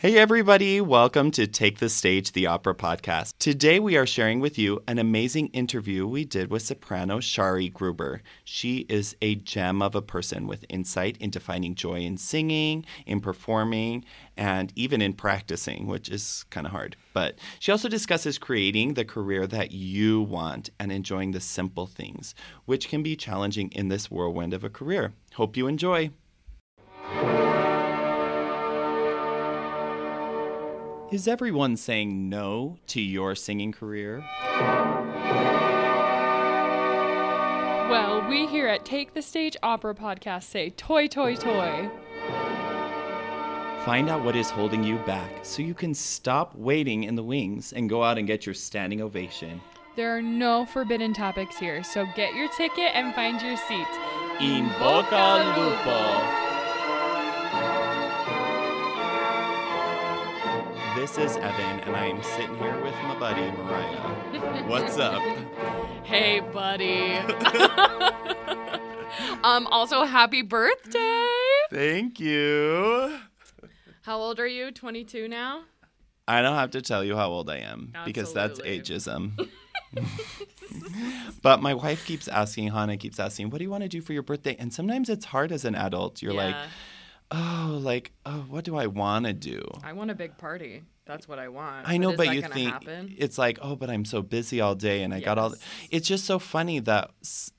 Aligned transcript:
Hey, 0.00 0.16
everybody, 0.16 0.80
welcome 0.80 1.30
to 1.32 1.46
Take 1.46 1.78
the 1.78 1.90
Stage, 1.90 2.32
the 2.32 2.46
Opera 2.46 2.74
podcast. 2.74 3.34
Today, 3.38 3.78
we 3.78 3.98
are 3.98 4.06
sharing 4.06 4.40
with 4.40 4.56
you 4.56 4.82
an 4.88 4.98
amazing 4.98 5.48
interview 5.48 6.06
we 6.06 6.24
did 6.24 6.50
with 6.50 6.62
soprano 6.62 7.20
Shari 7.20 7.68
Gruber. 7.68 8.22
She 8.42 8.86
is 8.88 9.14
a 9.20 9.34
gem 9.34 9.82
of 9.82 9.94
a 9.94 10.00
person 10.00 10.46
with 10.46 10.64
insight 10.70 11.18
into 11.18 11.38
finding 11.38 11.74
joy 11.74 12.00
in 12.00 12.16
singing, 12.16 12.86
in 13.04 13.20
performing, 13.20 14.06
and 14.38 14.72
even 14.74 15.02
in 15.02 15.12
practicing, 15.12 15.86
which 15.86 16.08
is 16.08 16.46
kind 16.48 16.66
of 16.66 16.72
hard. 16.72 16.96
But 17.12 17.38
she 17.58 17.70
also 17.70 17.90
discusses 17.90 18.38
creating 18.38 18.94
the 18.94 19.04
career 19.04 19.46
that 19.48 19.72
you 19.72 20.22
want 20.22 20.70
and 20.78 20.90
enjoying 20.90 21.32
the 21.32 21.42
simple 21.42 21.86
things, 21.86 22.34
which 22.64 22.88
can 22.88 23.02
be 23.02 23.16
challenging 23.16 23.68
in 23.72 23.88
this 23.88 24.10
whirlwind 24.10 24.54
of 24.54 24.64
a 24.64 24.70
career. 24.70 25.12
Hope 25.34 25.58
you 25.58 25.66
enjoy. 25.66 26.08
Is 31.12 31.26
everyone 31.26 31.76
saying 31.76 32.28
no 32.28 32.78
to 32.86 33.00
your 33.00 33.34
singing 33.34 33.72
career? 33.72 34.24
Well, 37.90 38.24
we 38.28 38.46
here 38.46 38.68
at 38.68 38.84
Take 38.84 39.12
the 39.12 39.20
Stage 39.20 39.56
Opera 39.60 39.96
Podcast 39.96 40.44
say 40.44 40.70
toi, 40.70 41.08
toi, 41.08 41.34
toi. 41.34 41.90
Find 43.84 44.08
out 44.08 44.22
what 44.22 44.36
is 44.36 44.50
holding 44.50 44.84
you 44.84 44.98
back 44.98 45.44
so 45.44 45.62
you 45.62 45.74
can 45.74 45.94
stop 45.94 46.54
waiting 46.54 47.02
in 47.02 47.16
the 47.16 47.24
wings 47.24 47.72
and 47.72 47.90
go 47.90 48.04
out 48.04 48.16
and 48.16 48.28
get 48.28 48.46
your 48.46 48.54
standing 48.54 49.00
ovation. 49.00 49.60
There 49.96 50.16
are 50.16 50.22
no 50.22 50.64
forbidden 50.64 51.12
topics 51.12 51.58
here, 51.58 51.82
so 51.82 52.06
get 52.14 52.34
your 52.34 52.48
ticket 52.50 52.92
and 52.94 53.12
find 53.16 53.42
your 53.42 53.56
seat. 53.56 53.88
In 54.38 54.68
Bocca 54.78 55.10
al 55.10 55.58
Lupo. 55.58 56.49
This 60.96 61.18
is 61.18 61.36
Evan, 61.36 61.80
and 61.80 61.96
I 61.96 62.06
am 62.06 62.22
sitting 62.22 62.56
here 62.58 62.74
with 62.82 62.94
my 63.04 63.18
buddy 63.18 63.42
Mariah. 63.52 64.64
What's 64.66 64.98
up? 64.98 65.22
Hey, 66.04 66.40
buddy. 66.40 67.14
um, 69.44 69.66
also, 69.68 70.04
happy 70.04 70.42
birthday. 70.42 71.28
Thank 71.70 72.18
you. 72.18 73.18
How 74.02 74.18
old 74.18 74.40
are 74.40 74.46
you? 74.46 74.72
22 74.72 75.28
now? 75.28 75.62
I 76.26 76.42
don't 76.42 76.56
have 76.56 76.72
to 76.72 76.82
tell 76.82 77.04
you 77.04 77.16
how 77.16 77.30
old 77.30 77.48
I 77.48 77.58
am 77.58 77.92
because 78.04 78.32
that's 78.32 78.60
ageism. 78.60 79.48
but 81.42 81.62
my 81.62 81.74
wife 81.74 82.04
keeps 82.04 82.28
asking, 82.28 82.68
Hannah 82.68 82.96
keeps 82.96 83.20
asking, 83.20 83.50
what 83.50 83.58
do 83.58 83.64
you 83.64 83.70
want 83.70 83.82
to 83.84 83.88
do 83.88 84.00
for 84.00 84.12
your 84.12 84.22
birthday? 84.22 84.56
And 84.58 84.72
sometimes 84.72 85.08
it's 85.08 85.26
hard 85.26 85.52
as 85.52 85.64
an 85.64 85.74
adult. 85.74 86.22
You're 86.22 86.34
like, 86.34 86.54
Yeah. 86.54 86.66
Oh, 87.30 87.78
like, 87.82 88.12
oh, 88.26 88.44
what 88.48 88.64
do 88.64 88.76
I 88.76 88.86
want 88.86 89.26
to 89.26 89.32
do? 89.32 89.62
I 89.84 89.92
want 89.92 90.10
a 90.10 90.14
big 90.14 90.36
party. 90.38 90.82
That's 91.06 91.26
what 91.26 91.38
I 91.38 91.48
want. 91.48 91.88
I 91.88 91.96
know, 91.96 92.10
but 92.16 92.26
that 92.26 92.34
you 92.34 92.42
think 92.42 92.70
happen? 92.70 93.14
it's 93.18 93.36
like, 93.38 93.58
oh, 93.62 93.74
but 93.74 93.90
I'm 93.90 94.04
so 94.04 94.22
busy 94.22 94.60
all 94.60 94.74
day 94.74 95.02
and 95.02 95.12
I 95.12 95.20
got 95.20 95.38
all. 95.38 95.50
Yes. 95.50 95.60
It's 95.90 96.08
just 96.08 96.24
so 96.24 96.38
funny 96.38 96.78
that 96.80 97.10
s- 97.22 97.50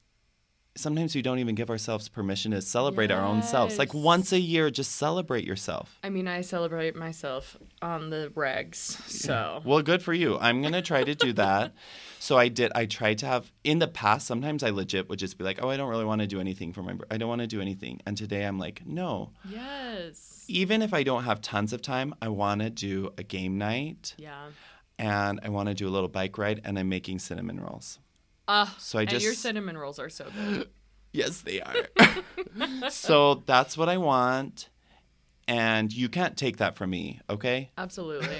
sometimes 0.75 1.13
we 1.15 1.21
don't 1.21 1.39
even 1.39 1.55
give 1.55 1.69
ourselves 1.69 2.07
permission 2.07 2.51
to 2.51 2.61
celebrate 2.61 3.11
our 3.11 3.21
own 3.23 3.43
selves. 3.43 3.77
Like 3.77 3.93
once 3.93 4.31
a 4.31 4.39
year, 4.39 4.69
just 4.71 4.93
celebrate 4.95 5.43
yourself. 5.45 5.99
I 6.03 6.09
mean, 6.09 6.27
I 6.27 6.41
celebrate 6.41 6.95
myself 6.95 7.57
on 7.81 8.09
the 8.09 8.31
regs, 8.35 8.75
so. 9.09 9.61
Well, 9.65 9.81
good 9.81 10.01
for 10.01 10.13
you. 10.13 10.37
I'm 10.39 10.61
gonna 10.61 10.81
try 10.81 11.03
to 11.03 11.13
do 11.15 11.33
that. 11.43 11.73
so 12.19 12.37
I 12.37 12.47
did. 12.47 12.71
I 12.73 12.85
tried 12.85 13.17
to 13.19 13.25
have 13.25 13.51
in 13.63 13.79
the 13.79 13.87
past. 13.87 14.27
Sometimes 14.27 14.63
I 14.63 14.69
legit 14.69 15.09
would 15.09 15.19
just 15.19 15.37
be 15.37 15.43
like, 15.43 15.59
oh, 15.61 15.69
I 15.69 15.77
don't 15.77 15.89
really 15.89 16.05
want 16.05 16.21
to 16.21 16.27
do 16.27 16.39
anything 16.39 16.71
for 16.73 16.81
my. 16.83 16.93
I 17.09 17.17
don't 17.17 17.29
want 17.29 17.41
to 17.41 17.47
do 17.47 17.59
anything. 17.61 17.99
And 18.05 18.15
today 18.15 18.43
I'm 18.45 18.57
like, 18.59 18.83
no. 18.85 19.31
Yes. 19.49 20.45
Even 20.47 20.81
if 20.81 20.93
I 20.93 21.03
don't 21.03 21.23
have 21.23 21.41
tons 21.41 21.73
of 21.73 21.81
time, 21.81 22.13
I 22.21 22.27
want 22.29 22.61
to 22.61 22.69
do 22.69 23.11
a 23.17 23.23
game 23.23 23.57
night 23.57 24.15
Yeah. 24.17 24.47
and 24.99 25.39
I 25.43 25.49
want 25.49 25.69
to 25.69 25.73
do 25.75 25.87
a 25.87 25.91
little 25.91 26.09
bike 26.09 26.37
ride. 26.37 26.61
And 26.65 26.77
I'm 26.79 26.89
making 26.89 27.19
cinnamon 27.19 27.59
rolls. 27.59 27.99
Uh, 28.47 28.67
So 28.77 28.99
I 28.99 29.03
and 29.03 29.21
your 29.21 29.33
cinnamon 29.33 29.77
rolls 29.77 29.99
are 29.99 30.09
so 30.09 30.25
good. 30.33 30.69
Yes, 31.13 31.41
they 31.41 31.59
are. 31.61 31.75
so 32.89 33.43
that's 33.45 33.77
what 33.77 33.89
I 33.89 33.97
want. 33.97 34.69
And 35.45 35.91
you 35.91 36.07
can't 36.07 36.37
take 36.37 36.57
that 36.57 36.77
from 36.77 36.91
me, 36.91 37.19
okay? 37.29 37.69
Absolutely. 37.77 38.39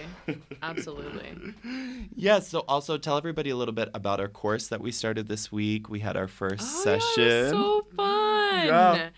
Absolutely. 0.63 1.53
Yes. 2.15 2.47
So 2.47 2.59
also 2.69 2.97
tell 2.97 3.17
everybody 3.17 3.49
a 3.49 3.55
little 3.57 3.73
bit 3.73 3.89
about 3.93 4.19
our 4.21 4.27
course 4.29 4.67
that 4.69 4.79
we 4.79 4.91
started 4.91 5.27
this 5.27 5.51
week. 5.51 5.89
We 5.89 5.99
had 5.99 6.15
our 6.15 6.27
first 6.29 6.61
Oh, 6.63 6.83
session. 6.83 7.23
yeah, 7.23 7.39
it 7.39 7.41
was 7.43 7.51
so 7.51 7.87
fun. 7.97 8.65
Yeah. 8.67 9.09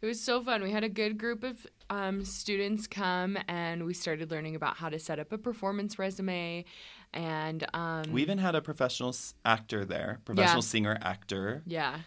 It 0.00 0.06
was 0.06 0.20
so 0.20 0.42
fun. 0.42 0.62
We 0.62 0.70
had 0.70 0.82
a 0.84 0.88
good 0.88 1.18
group 1.18 1.44
of 1.44 1.66
um, 1.90 2.24
students 2.24 2.86
come 2.86 3.36
and 3.46 3.84
we 3.84 3.92
started 3.94 4.30
learning 4.30 4.56
about 4.56 4.76
how 4.78 4.88
to 4.88 4.98
set 4.98 5.18
up 5.18 5.32
a 5.32 5.38
performance 5.38 5.98
resume. 5.98 6.64
And 7.14 7.66
um, 7.74 8.04
we 8.10 8.22
even 8.22 8.38
had 8.38 8.54
a 8.54 8.62
professional 8.62 9.10
s- 9.10 9.34
actor 9.44 9.84
there, 9.84 10.20
professional 10.24 10.62
Yeah. 10.62 10.66
singer 10.74 10.98
actor. 11.02 11.62
yeah. 11.66 11.98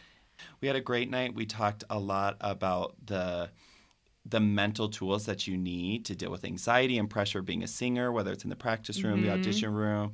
We 0.61 0.67
had 0.67 0.75
a 0.75 0.81
great 0.81 1.09
night. 1.09 1.33
We 1.33 1.45
talked 1.45 1.83
a 1.89 1.97
lot 1.99 2.35
about 2.41 2.95
the 3.05 3.49
the 4.27 4.39
mental 4.39 4.89
tools 4.89 5.27
that 5.27 5.45
you 5.47 5.55
need 5.55 6.03
to 6.05 6.15
deal 6.15 6.31
with 6.31 6.43
anxiety 6.43 6.97
and 6.97 7.07
pressure 7.09 7.39
of 7.39 7.45
being 7.45 7.61
a 7.63 7.67
singer, 7.67 8.11
whether 8.11 8.31
it's 8.31 8.43
in 8.43 8.49
the 8.49 8.55
practice 8.55 9.03
room, 9.03 9.21
the 9.21 9.27
Mm-hmm. 9.27 9.33
audition 9.35 9.73
room, 9.73 10.11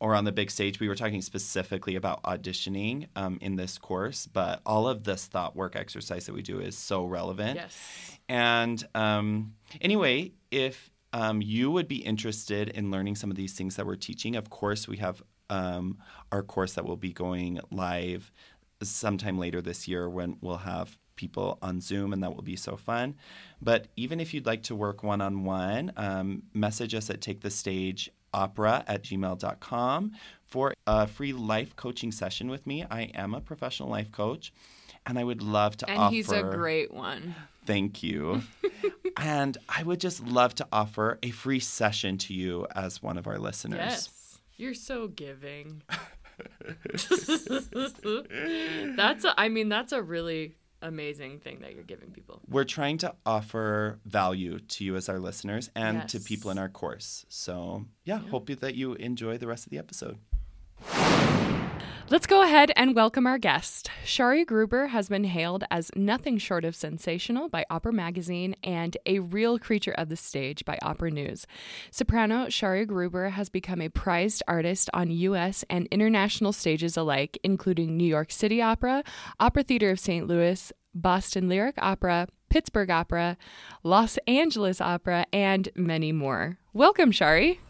or 0.00 0.14
on 0.16 0.24
the 0.24 0.32
big 0.32 0.50
stage. 0.50 0.80
We 0.80 0.88
were 0.88 0.96
talking 0.96 1.22
specifically 1.22 1.94
about 1.94 2.22
auditioning 2.24 3.06
um, 3.14 3.38
in 3.40 3.54
this 3.56 3.78
course, 3.78 4.26
but 4.26 4.60
all 4.66 4.88
of 4.88 5.04
this 5.04 5.26
thought 5.26 5.54
work 5.54 5.76
exercise 5.76 6.26
that 6.26 6.34
we 6.34 6.42
do 6.42 6.58
is 6.60 6.76
so 6.76 7.04
relevant. 7.04 7.54
Yes. 7.56 8.18
And 8.28 8.84
um, 8.96 9.54
anyway, 9.80 10.32
if 10.50 10.90
um, 11.12 11.42
you 11.42 11.70
would 11.70 11.88
be 11.88 11.96
interested 11.96 12.68
in 12.70 12.90
learning 12.90 13.16
some 13.16 13.30
of 13.30 13.36
these 13.36 13.52
things 13.52 13.76
that 13.76 13.86
we're 13.86 13.96
teaching, 13.96 14.36
of 14.36 14.50
course, 14.50 14.88
we 14.88 14.96
have 14.98 15.22
um, 15.50 15.98
our 16.30 16.42
course 16.42 16.74
that 16.74 16.84
will 16.84 16.96
be 16.96 17.12
going 17.12 17.60
live 17.70 18.32
sometime 18.82 19.38
later 19.38 19.60
this 19.60 19.86
year 19.86 20.08
when 20.08 20.36
we'll 20.40 20.56
have 20.56 20.98
people 21.16 21.58
on 21.62 21.80
Zoom, 21.80 22.12
and 22.12 22.22
that 22.22 22.34
will 22.34 22.42
be 22.42 22.56
so 22.56 22.76
fun. 22.76 23.14
But 23.60 23.88
even 23.96 24.18
if 24.18 24.32
you'd 24.32 24.46
like 24.46 24.62
to 24.64 24.74
work 24.74 25.02
one 25.02 25.20
on 25.20 25.44
one, 25.44 25.92
message 26.54 26.94
us 26.94 27.10
at 27.10 27.20
Take 27.20 27.40
the 27.42 27.50
Stage 27.50 28.10
opera 28.34 28.82
at 28.86 29.04
gmail.com 29.04 30.12
for 30.44 30.72
a 30.86 31.06
free 31.06 31.32
life 31.32 31.76
coaching 31.76 32.10
session 32.10 32.48
with 32.50 32.66
me. 32.66 32.84
I 32.90 33.02
am 33.14 33.34
a 33.34 33.40
professional 33.40 33.88
life 33.90 34.10
coach. 34.10 34.52
And 35.04 35.18
I 35.18 35.24
would 35.24 35.42
love 35.42 35.76
to 35.78 35.90
And 35.90 35.98
offer. 35.98 36.14
he's 36.14 36.30
a 36.30 36.42
great 36.44 36.94
one. 36.94 37.34
Thank 37.64 38.02
you. 38.02 38.42
and 39.16 39.56
I 39.68 39.82
would 39.82 40.00
just 40.00 40.24
love 40.24 40.54
to 40.56 40.66
offer 40.72 41.18
a 41.22 41.30
free 41.30 41.60
session 41.60 42.18
to 42.18 42.34
you 42.34 42.66
as 42.74 43.02
one 43.02 43.18
of 43.18 43.26
our 43.26 43.38
listeners. 43.38 43.78
Yes. 43.78 44.38
You're 44.56 44.74
so 44.74 45.08
giving. 45.08 45.82
that's 48.96 49.24
a, 49.24 49.34
I 49.40 49.48
mean, 49.48 49.68
that's 49.68 49.92
a 49.92 50.02
really 50.02 50.56
amazing 50.82 51.38
thing 51.38 51.60
that 51.60 51.74
you're 51.74 51.84
giving 51.84 52.10
people. 52.10 52.40
We're 52.48 52.64
trying 52.64 52.98
to 52.98 53.14
offer 53.24 54.00
value 54.04 54.58
to 54.58 54.84
you 54.84 54.96
as 54.96 55.08
our 55.08 55.18
listeners 55.18 55.70
and 55.74 56.08
to 56.08 56.20
people 56.20 56.50
in 56.50 56.58
our 56.58 56.68
course. 56.68 57.24
So, 57.28 57.86
yeah, 58.04 58.18
hope 58.18 58.48
that 58.48 58.74
you 58.74 58.94
enjoy 58.94 59.38
the 59.38 59.46
rest 59.46 59.66
of 59.66 59.70
the 59.70 59.78
episode. 59.78 60.18
Let's 62.12 62.26
go 62.26 62.42
ahead 62.42 62.70
and 62.76 62.94
welcome 62.94 63.26
our 63.26 63.38
guest. 63.38 63.90
Shari 64.04 64.44
Gruber 64.44 64.88
has 64.88 65.08
been 65.08 65.24
hailed 65.24 65.64
as 65.70 65.90
nothing 65.96 66.36
short 66.36 66.62
of 66.62 66.76
sensational 66.76 67.48
by 67.48 67.64
Opera 67.70 67.94
Magazine 67.94 68.54
and 68.62 68.94
a 69.06 69.20
real 69.20 69.58
creature 69.58 69.92
of 69.92 70.10
the 70.10 70.16
stage 70.16 70.66
by 70.66 70.78
Opera 70.82 71.10
News. 71.10 71.46
Soprano 71.90 72.50
Shari 72.50 72.84
Gruber 72.84 73.30
has 73.30 73.48
become 73.48 73.80
a 73.80 73.88
prized 73.88 74.42
artist 74.46 74.90
on 74.92 75.10
U.S. 75.10 75.64
and 75.70 75.88
international 75.90 76.52
stages 76.52 76.98
alike, 76.98 77.38
including 77.42 77.96
New 77.96 78.04
York 78.04 78.30
City 78.30 78.60
Opera, 78.60 79.04
Opera 79.40 79.62
Theater 79.62 79.88
of 79.88 79.98
St. 79.98 80.26
Louis, 80.26 80.70
Boston 80.94 81.48
Lyric 81.48 81.76
Opera, 81.78 82.28
Pittsburgh 82.50 82.90
Opera, 82.90 83.38
Los 83.82 84.18
Angeles 84.26 84.82
Opera, 84.82 85.24
and 85.32 85.70
many 85.74 86.12
more. 86.12 86.58
Welcome, 86.74 87.10
Shari. 87.10 87.60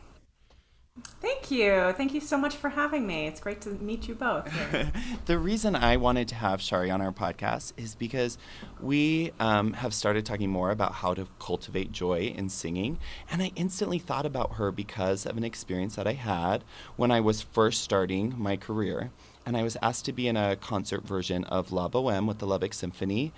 Thank 1.23 1.50
you. 1.50 1.94
Thank 1.97 2.12
you 2.12 2.21
so 2.21 2.37
much 2.37 2.55
for 2.55 2.69
having 2.69 3.06
me. 3.06 3.27
It's 3.27 3.41
great 3.41 3.61
to 3.62 3.71
meet 3.71 4.09
you 4.09 4.15
both. 4.15 4.53
The 5.27 5.39
reason 5.39 5.77
I 5.77 5.97
wanted 5.97 6.29
to 6.29 6.35
have 6.35 6.61
Shari 6.61 6.91
on 6.91 7.00
our 7.00 7.12
podcast 7.12 7.73
is 7.77 7.94
because 7.94 8.37
we 8.81 9.31
um, 9.39 9.73
have 9.75 9.94
started 9.94 10.27
talking 10.27 10.50
more 10.50 10.71
about 10.71 10.94
how 10.94 11.15
to 11.15 11.29
cultivate 11.39 11.93
joy 11.93 12.35
in 12.37 12.49
singing. 12.49 12.99
And 13.31 13.41
I 13.41 13.53
instantly 13.55 13.99
thought 13.99 14.27
about 14.27 14.55
her 14.55 14.73
because 14.73 15.25
of 15.25 15.37
an 15.37 15.44
experience 15.44 15.94
that 15.94 16.09
I 16.09 16.15
had 16.15 16.65
when 16.97 17.11
I 17.11 17.21
was 17.21 17.41
first 17.41 17.83
starting 17.83 18.35
my 18.37 18.56
career. 18.56 19.12
And 19.47 19.56
I 19.56 19.62
was 19.62 19.77
asked 19.81 20.05
to 20.06 20.12
be 20.12 20.27
in 20.27 20.37
a 20.37 20.56
concert 20.56 21.06
version 21.06 21.45
of 21.45 21.73
La 21.73 21.88
Boheme 21.88 22.27
with 22.27 22.38
the 22.38 22.47
Lubbock 22.47 22.75
Symphony. 22.75 23.33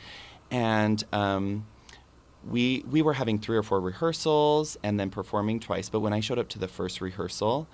And 0.51 1.05
um, 1.13 1.67
we 2.49 2.85
we 2.91 3.03
were 3.03 3.15
having 3.15 3.39
three 3.39 3.57
or 3.57 3.63
four 3.63 3.81
rehearsals 3.81 4.77
and 4.83 4.99
then 4.99 5.11
performing 5.11 5.61
twice. 5.61 5.89
But 5.89 6.01
when 6.01 6.13
I 6.13 6.21
showed 6.21 6.39
up 6.39 6.49
to 6.51 6.59
the 6.59 6.69
first 6.69 7.01
rehearsal, 7.01 7.69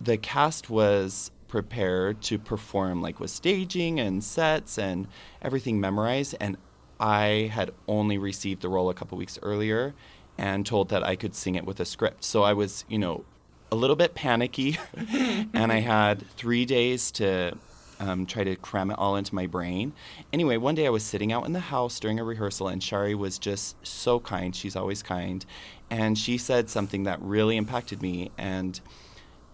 the 0.00 0.16
cast 0.16 0.70
was 0.70 1.30
prepared 1.48 2.22
to 2.22 2.38
perform 2.38 3.02
like 3.02 3.18
with 3.18 3.30
staging 3.30 3.98
and 3.98 4.22
sets 4.22 4.78
and 4.78 5.08
everything 5.42 5.80
memorized 5.80 6.36
and 6.40 6.56
I 7.00 7.50
had 7.52 7.72
only 7.88 8.18
received 8.18 8.60
the 8.60 8.68
role 8.68 8.90
a 8.90 8.94
couple 8.94 9.16
weeks 9.16 9.38
earlier 9.42 9.94
and 10.36 10.66
told 10.66 10.90
that 10.90 11.02
I 11.02 11.16
could 11.16 11.34
sing 11.34 11.54
it 11.54 11.64
with 11.64 11.80
a 11.80 11.86
script. 11.86 12.24
So 12.24 12.42
I 12.42 12.52
was, 12.52 12.84
you 12.88 12.98
know, 12.98 13.24
a 13.72 13.76
little 13.76 13.96
bit 13.96 14.14
panicky, 14.14 14.78
and 15.54 15.72
I 15.72 15.80
had 15.80 16.28
three 16.36 16.64
days 16.64 17.10
to 17.12 17.56
um, 18.00 18.26
try 18.26 18.42
to 18.42 18.56
cram 18.56 18.90
it 18.90 18.98
all 18.98 19.16
into 19.16 19.34
my 19.34 19.46
brain. 19.46 19.92
Anyway, 20.32 20.56
one 20.56 20.74
day 20.74 20.86
I 20.86 20.90
was 20.90 21.04
sitting 21.04 21.32
out 21.32 21.46
in 21.46 21.52
the 21.52 21.60
house 21.60 22.00
during 22.00 22.18
a 22.18 22.24
rehearsal, 22.24 22.68
and 22.68 22.82
Shari 22.82 23.14
was 23.14 23.38
just 23.38 23.76
so 23.86 24.18
kind. 24.18 24.56
She's 24.56 24.74
always 24.74 25.02
kind. 25.02 25.44
And 25.90 26.16
she 26.16 26.38
said 26.38 26.70
something 26.70 27.04
that 27.04 27.20
really 27.20 27.56
impacted 27.56 28.00
me. 28.00 28.30
And 28.38 28.80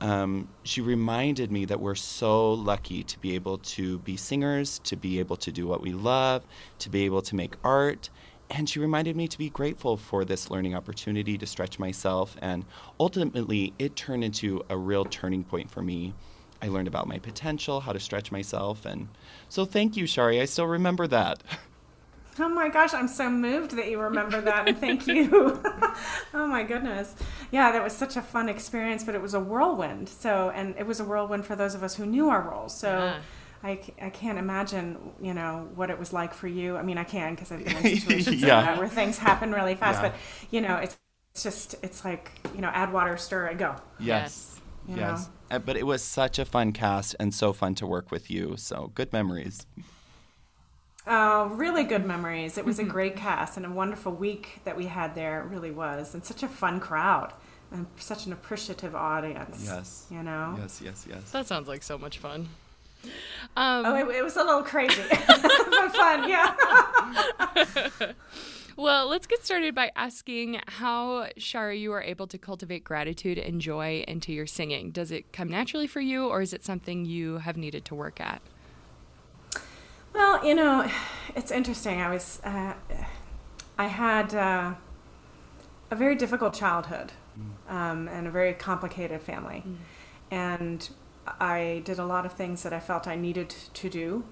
um, 0.01 0.49
she 0.63 0.81
reminded 0.81 1.51
me 1.51 1.65
that 1.65 1.81
we're 1.81 1.97
so 1.97 2.53
lucky 2.53 3.03
to 3.03 3.19
be 3.19 3.35
able 3.35 3.59
to 3.59 3.99
be 4.01 4.17
singers, 4.17 4.79
to 4.85 4.97
be 4.97 5.19
able 5.19 5.37
to 5.39 5.51
do 5.51 5.67
what 5.67 5.81
we 5.81 5.93
love, 5.93 6.45
to 6.79 6.89
be 6.89 7.05
able 7.05 7.23
to 7.23 7.35
make 7.35 7.57
art. 7.65 8.11
And 8.49 8.69
she 8.71 8.79
reminded 8.79 9.17
me 9.17 9.27
to 9.27 9.39
be 9.39 9.51
grateful 9.51 9.97
for 9.97 10.25
this 10.25 10.51
learning 10.51 10.77
opportunity 10.77 11.37
to 11.37 11.47
stretch 11.47 11.81
myself. 11.81 12.37
And 12.41 12.65
ultimately, 13.01 13.73
it 13.81 13.97
turned 13.97 14.23
into 14.23 14.65
a 14.69 14.77
real 14.77 15.05
turning 15.05 15.43
point 15.43 15.69
for 15.69 15.83
me. 15.83 16.15
I 16.67 16.69
learned 16.69 16.89
about 16.89 17.07
my 17.07 17.19
potential, 17.19 17.81
how 17.81 17.93
to 17.93 18.01
stretch 18.01 18.33
myself. 18.33 18.85
And 18.85 19.09
so, 19.49 19.65
thank 19.65 19.97
you, 19.97 20.07
Shari. 20.07 20.41
I 20.41 20.47
still 20.47 20.67
remember 20.67 21.07
that. 21.07 21.43
Oh 22.39 22.51
my 22.51 22.69
gosh, 22.69 22.93
I'm 22.93 23.09
so 23.09 23.31
moved 23.31 23.79
that 23.79 23.89
you 23.89 23.99
remember 23.99 24.43
that, 24.43 24.69
and 24.69 24.77
thank 24.77 25.07
you. 25.07 25.31
oh 26.35 26.47
my 26.47 26.65
goodness, 26.65 27.15
yeah, 27.51 27.73
that 27.73 27.83
was 27.83 27.95
such 27.95 28.15
a 28.19 28.21
fun 28.21 28.51
experience, 28.51 29.05
but 29.05 29.15
it 29.15 29.23
was 29.23 29.33
a 29.33 29.41
whirlwind. 29.41 30.11
So, 30.11 30.53
and 30.55 30.75
it 30.79 30.87
was 30.87 31.01
a 31.01 31.05
whirlwind 31.07 31.47
for 31.47 31.57
those 31.57 31.75
of 31.75 31.83
us 31.83 31.95
who 31.95 32.05
knew 32.05 32.29
our 32.29 32.43
roles. 32.43 32.77
So. 32.77 32.91
Yeah. 32.91 33.21
I, 33.65 33.81
I 34.03 34.11
can't 34.11 34.39
imagine, 34.39 34.99
you 35.21 35.33
know, 35.33 35.71
what 35.75 35.89
it 35.89 35.99
was 35.99 36.13
like 36.13 36.35
for 36.35 36.47
you. 36.47 36.77
I 36.77 36.83
mean, 36.83 36.99
I 36.99 37.05
can 37.05 37.35
because 37.35 37.51
I've 37.51 37.65
been 37.65 37.75
in 37.75 37.83
situations 38.01 38.43
yeah. 38.43 38.73
like 38.73 38.79
where 38.79 38.89
things 38.89 39.17
happen 39.17 39.51
really 39.51 39.75
fast. 39.75 40.03
Yeah. 40.03 40.11
But 40.11 40.19
you 40.51 40.61
know, 40.61 40.77
it's 40.77 40.99
it's 41.37 41.43
just 41.43 41.75
it's 41.83 42.05
like 42.05 42.33
you 42.55 42.61
know, 42.61 42.69
add 42.69 42.93
water, 42.93 43.17
stir, 43.17 43.47
and 43.47 43.59
go. 43.59 43.77
Yes. 43.99 44.55
You 44.56 44.56
yes. 44.89 45.29
Know? 45.51 45.57
Uh, 45.57 45.59
but 45.59 45.77
it 45.77 45.87
was 45.87 46.03
such 46.03 46.39
a 46.39 46.45
fun 46.45 46.73
cast 46.73 47.15
and 47.21 47.35
so 47.35 47.53
fun 47.53 47.75
to 47.77 47.87
work 47.87 48.11
with 48.11 48.31
you. 48.31 48.55
So 48.57 48.91
good 48.95 49.13
memories. 49.13 49.67
Oh, 51.07 51.47
really 51.47 51.85
good 51.85 52.05
memories. 52.05 52.59
It 52.59 52.65
was 52.65 52.79
a 52.79 52.83
mm-hmm. 52.83 52.91
great 52.91 53.17
cast 53.17 53.57
and 53.57 53.65
a 53.65 53.71
wonderful 53.71 54.13
week 54.13 54.61
that 54.65 54.77
we 54.77 54.87
had 54.87 55.15
there. 55.15 55.41
It 55.43 55.47
really 55.47 55.71
was. 55.71 56.15
And 56.15 56.25
such 56.25 56.43
a 56.43 56.49
fun 56.49 56.81
crowd 56.81 57.33
and 57.71 57.87
such 57.97 58.27
an 58.27 58.33
appreciative 58.33 58.95
audience. 58.95 59.65
Yes. 59.65 60.07
You 60.11 60.23
know? 60.23 60.57
Yes, 60.59 60.81
yes, 60.83 61.07
yes. 61.09 61.31
That 61.31 61.47
sounds 61.47 61.69
like 61.69 61.83
so 61.83 61.97
much 61.97 62.19
fun. 62.19 62.49
Um, 63.57 63.87
oh, 63.87 63.95
it, 63.95 64.17
it, 64.17 64.25
was 64.25 64.37
a 64.37 64.43
little 64.43 64.63
crazy, 64.63 65.03
but 65.27 65.93
fun, 65.95 66.29
yeah. 66.29 66.55
well, 68.77 69.09
let's 69.09 69.27
get 69.27 69.45
started 69.45 69.75
by 69.75 69.91
asking 69.97 70.61
how, 70.67 71.29
Shara, 71.39 71.79
you 71.79 71.93
are 71.93 72.03
able 72.03 72.27
to 72.27 72.39
cultivate 72.39 72.85
gratitude 72.85 73.39
and 73.39 73.61
joy 73.61 74.05
into 74.07 74.33
your 74.33 74.47
singing. 74.47 74.91
Does 74.91 75.11
it 75.11 75.33
come 75.33 75.49
naturally 75.49 75.87
for 75.87 76.01
you, 76.01 76.29
or 76.29 76.43
is 76.43 76.53
it 76.53 76.65
something 76.65 77.05
you 77.05 77.39
have 77.39 77.57
needed 77.57 77.85
to 77.87 77.95
work 77.95 78.21
at? 78.21 78.43
Well, 80.15 80.47
you 80.47 80.55
know, 80.55 80.91
it's 81.35 81.51
interesting. 81.51 82.01
I 82.01 82.11
was, 82.11 82.41
uh, 82.45 82.75
I 83.79 83.87
had 83.87 84.35
uh, 84.35 84.75
a 85.91 85.97
very 85.97 86.15
difficult 86.15 86.55
childhood 86.55 87.13
mm. 87.39 87.73
um, 87.73 88.09
and 88.09 88.27
a 88.27 88.31
very 88.31 88.55
complicated 88.55 89.21
family. 89.23 89.63
Mm. 89.67 89.77
And 90.31 90.91
I 91.41 91.83
did 91.85 91.99
a 91.99 92.05
lot 92.05 92.27
of 92.27 92.33
things 92.33 92.63
that 92.63 92.73
I 92.73 92.81
felt 92.81 93.07
I 93.07 93.17
needed 93.17 93.51
to 93.51 93.91
do 93.91 94.25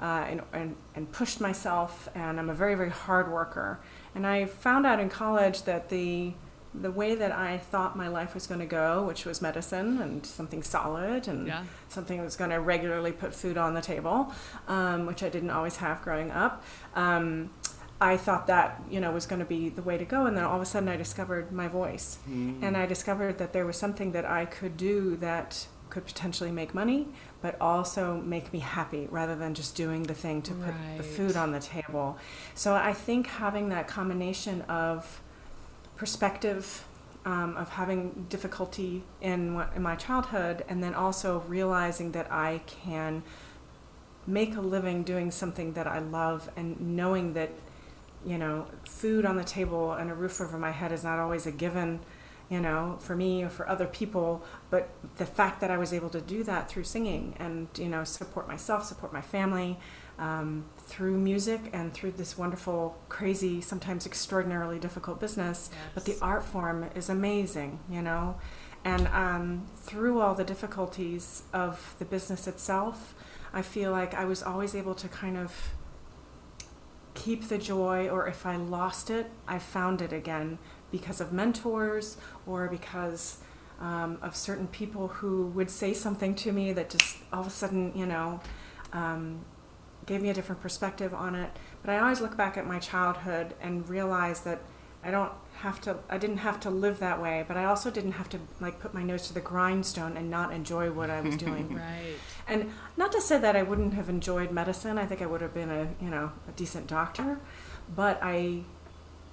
uh, 0.00 0.24
and, 0.28 0.42
and, 0.52 0.76
and, 0.94 1.12
pushed 1.12 1.40
myself. 1.40 2.08
And 2.14 2.38
I'm 2.40 2.48
a 2.48 2.54
very, 2.54 2.74
very 2.74 2.90
hard 2.90 3.30
worker. 3.30 3.80
And 4.14 4.26
I 4.26 4.46
found 4.46 4.86
out 4.86 4.98
in 4.98 5.08
college 5.08 5.64
that 5.64 5.90
the 5.90 6.32
the 6.72 6.90
way 6.90 7.16
that 7.16 7.32
I 7.32 7.58
thought 7.58 7.96
my 7.96 8.06
life 8.06 8.32
was 8.32 8.46
going 8.46 8.60
to 8.60 8.66
go, 8.66 9.04
which 9.04 9.24
was 9.24 9.42
medicine 9.42 10.00
and 10.00 10.24
something 10.24 10.62
solid 10.62 11.26
and 11.26 11.48
yeah. 11.48 11.64
something 11.88 12.18
that 12.18 12.22
was 12.22 12.36
going 12.36 12.50
to 12.50 12.60
regularly 12.60 13.10
put 13.10 13.34
food 13.34 13.58
on 13.58 13.74
the 13.74 13.80
table, 13.80 14.32
um, 14.68 15.06
which 15.06 15.22
I 15.24 15.28
didn't 15.28 15.50
always 15.50 15.76
have 15.76 16.00
growing 16.02 16.30
up. 16.30 16.64
Um, 16.94 17.50
I 18.00 18.16
thought 18.16 18.46
that 18.46 18.82
you 18.90 19.00
know 19.00 19.10
was 19.10 19.26
going 19.26 19.40
to 19.40 19.46
be 19.46 19.68
the 19.68 19.82
way 19.82 19.98
to 19.98 20.04
go, 20.04 20.26
and 20.26 20.36
then 20.36 20.44
all 20.44 20.56
of 20.56 20.62
a 20.62 20.66
sudden 20.66 20.88
I 20.88 20.96
discovered 20.96 21.52
my 21.52 21.68
voice, 21.68 22.18
mm. 22.28 22.62
and 22.62 22.76
I 22.76 22.86
discovered 22.86 23.38
that 23.38 23.52
there 23.52 23.66
was 23.66 23.76
something 23.76 24.12
that 24.12 24.24
I 24.24 24.46
could 24.46 24.76
do 24.76 25.16
that 25.16 25.66
could 25.90 26.06
potentially 26.06 26.52
make 26.52 26.72
money, 26.72 27.08
but 27.42 27.60
also 27.60 28.16
make 28.20 28.52
me 28.52 28.58
happy 28.58 29.08
rather 29.10 29.34
than 29.34 29.54
just 29.54 29.74
doing 29.74 30.02
the 30.02 30.14
thing 30.14 30.42
to 30.42 30.52
put 30.52 30.74
the 30.96 31.02
food 31.02 31.36
on 31.36 31.52
the 31.52 31.60
table. 31.60 32.18
So 32.54 32.74
I 32.74 32.92
think 32.92 33.26
having 33.26 33.70
that 33.70 33.88
combination 33.88 34.62
of 34.62 35.22
perspective 35.96 36.84
um, 37.24 37.56
of 37.56 37.68
having 37.70 38.26
difficulty 38.28 39.02
in, 39.20 39.62
in 39.76 39.82
my 39.82 39.94
childhood, 39.94 40.64
and 40.68 40.82
then 40.82 40.94
also 40.94 41.40
realizing 41.46 42.12
that 42.12 42.30
I 42.32 42.62
can 42.66 43.22
make 44.26 44.56
a 44.56 44.60
living 44.60 45.02
doing 45.02 45.30
something 45.30 45.74
that 45.74 45.86
I 45.86 45.98
love, 45.98 46.50
and 46.56 46.96
knowing 46.96 47.34
that 47.34 47.50
you 48.24 48.38
know 48.38 48.66
food 48.84 49.24
on 49.24 49.36
the 49.36 49.44
table 49.44 49.92
and 49.92 50.10
a 50.10 50.14
roof 50.14 50.40
over 50.40 50.58
my 50.58 50.70
head 50.70 50.92
is 50.92 51.04
not 51.04 51.18
always 51.18 51.46
a 51.46 51.52
given 51.52 52.00
you 52.50 52.60
know, 52.60 52.96
for 52.98 53.14
me 53.14 53.44
or 53.44 53.48
for 53.48 53.68
other 53.68 53.86
people. 53.86 54.44
But 54.68 54.90
the 55.16 55.24
fact 55.24 55.60
that 55.60 55.70
I 55.70 55.78
was 55.78 55.92
able 55.92 56.10
to 56.10 56.20
do 56.20 56.42
that 56.44 56.68
through 56.68 56.84
singing 56.84 57.36
and, 57.38 57.68
you 57.78 57.88
know, 57.88 58.04
support 58.04 58.48
myself, 58.48 58.84
support 58.84 59.12
my 59.12 59.22
family, 59.22 59.78
um, 60.18 60.66
through 60.78 61.16
music 61.16 61.70
and 61.72 61.94
through 61.94 62.12
this 62.12 62.36
wonderful, 62.36 62.98
crazy, 63.08 63.60
sometimes 63.60 64.04
extraordinarily 64.04 64.78
difficult 64.78 65.20
business. 65.20 65.70
Yes. 65.72 65.80
But 65.94 66.04
the 66.04 66.16
art 66.20 66.44
form 66.44 66.90
is 66.94 67.08
amazing, 67.08 67.78
you 67.88 68.02
know. 68.02 68.36
And 68.84 69.06
um, 69.08 69.66
through 69.76 70.20
all 70.20 70.34
the 70.34 70.44
difficulties 70.44 71.44
of 71.52 71.94
the 71.98 72.04
business 72.04 72.46
itself, 72.46 73.14
I 73.52 73.62
feel 73.62 73.92
like 73.92 74.14
I 74.14 74.24
was 74.24 74.42
always 74.42 74.74
able 74.74 74.94
to 74.96 75.08
kind 75.08 75.36
of 75.36 75.70
keep 77.22 77.48
the 77.48 77.58
joy, 77.58 78.08
or 78.08 78.26
if 78.26 78.46
I 78.46 78.56
lost 78.56 79.10
it, 79.10 79.30
I 79.46 79.58
found 79.58 80.00
it 80.00 80.12
again 80.12 80.58
because 80.90 81.20
of 81.20 81.32
mentors 81.32 82.16
or 82.46 82.66
because 82.68 83.38
um, 83.78 84.18
of 84.22 84.34
certain 84.34 84.68
people 84.68 85.08
who 85.08 85.46
would 85.48 85.70
say 85.70 85.92
something 85.92 86.34
to 86.36 86.52
me 86.52 86.72
that 86.72 86.88
just 86.90 87.18
all 87.32 87.40
of 87.40 87.46
a 87.46 87.50
sudden, 87.50 87.92
you 87.94 88.06
know, 88.06 88.40
um, 88.92 89.44
gave 90.06 90.22
me 90.22 90.30
a 90.30 90.34
different 90.34 90.62
perspective 90.62 91.12
on 91.12 91.34
it. 91.34 91.50
But 91.82 91.92
I 91.92 91.98
always 91.98 92.20
look 92.20 92.36
back 92.36 92.56
at 92.56 92.66
my 92.66 92.78
childhood 92.78 93.54
and 93.60 93.86
realize 93.88 94.40
that 94.40 94.60
I 95.02 95.10
don't 95.10 95.32
have 95.56 95.80
to 95.82 95.98
I 96.08 96.18
didn't 96.18 96.38
have 96.38 96.60
to 96.60 96.70
live 96.70 96.98
that 97.00 97.20
way, 97.20 97.44
but 97.46 97.56
I 97.56 97.64
also 97.64 97.90
didn't 97.90 98.12
have 98.12 98.28
to 98.30 98.38
like 98.60 98.80
put 98.80 98.94
my 98.94 99.02
nose 99.02 99.26
to 99.28 99.34
the 99.34 99.40
grindstone 99.40 100.16
and 100.16 100.30
not 100.30 100.52
enjoy 100.52 100.90
what 100.90 101.10
I 101.10 101.20
was 101.20 101.36
doing. 101.36 101.74
right. 101.76 102.14
And 102.48 102.72
not 102.96 103.12
to 103.12 103.20
say 103.20 103.38
that 103.38 103.56
I 103.56 103.62
wouldn't 103.62 103.94
have 103.94 104.08
enjoyed 104.08 104.50
medicine. 104.50 104.98
I 104.98 105.06
think 105.06 105.22
I 105.22 105.26
would 105.26 105.40
have 105.40 105.54
been 105.54 105.70
a, 105.70 105.88
you 106.02 106.10
know, 106.10 106.32
a 106.48 106.52
decent 106.52 106.86
doctor, 106.86 107.38
but 107.94 108.18
I 108.22 108.64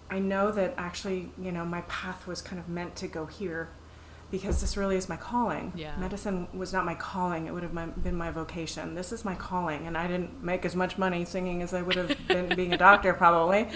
I 0.10 0.20
know 0.20 0.52
that 0.52 0.74
actually, 0.78 1.32
you 1.42 1.52
know, 1.52 1.66
my 1.66 1.82
path 1.82 2.28
was 2.28 2.42
kind 2.42 2.60
of 2.60 2.70
meant 2.70 2.96
to 2.98 3.08
go 3.08 3.26
here 3.26 3.70
because 4.32 4.60
this 4.60 4.76
really 4.76 4.98
is 4.98 5.08
my 5.08 5.16
calling. 5.16 5.72
Yeah. 5.76 5.96
Medicine 5.98 6.48
was 6.54 6.74
not 6.74 6.86
my 6.86 6.96
calling, 6.96 7.48
it 7.48 7.54
would 7.54 7.64
have 7.64 8.04
been 8.04 8.16
my 8.16 8.32
vocation. 8.32 8.96
This 8.96 9.12
is 9.12 9.24
my 9.24 9.36
calling, 9.36 9.88
and 9.88 9.98
I 9.98 10.08
didn't 10.08 10.44
make 10.44 10.66
as 10.66 10.76
much 10.76 10.98
money 10.98 11.24
singing 11.24 11.62
as 11.62 11.74
I 11.74 11.82
would 11.82 11.96
have 11.96 12.28
been 12.28 12.54
being 12.56 12.74
a 12.74 12.78
doctor, 12.78 13.14
probably. 13.14 13.70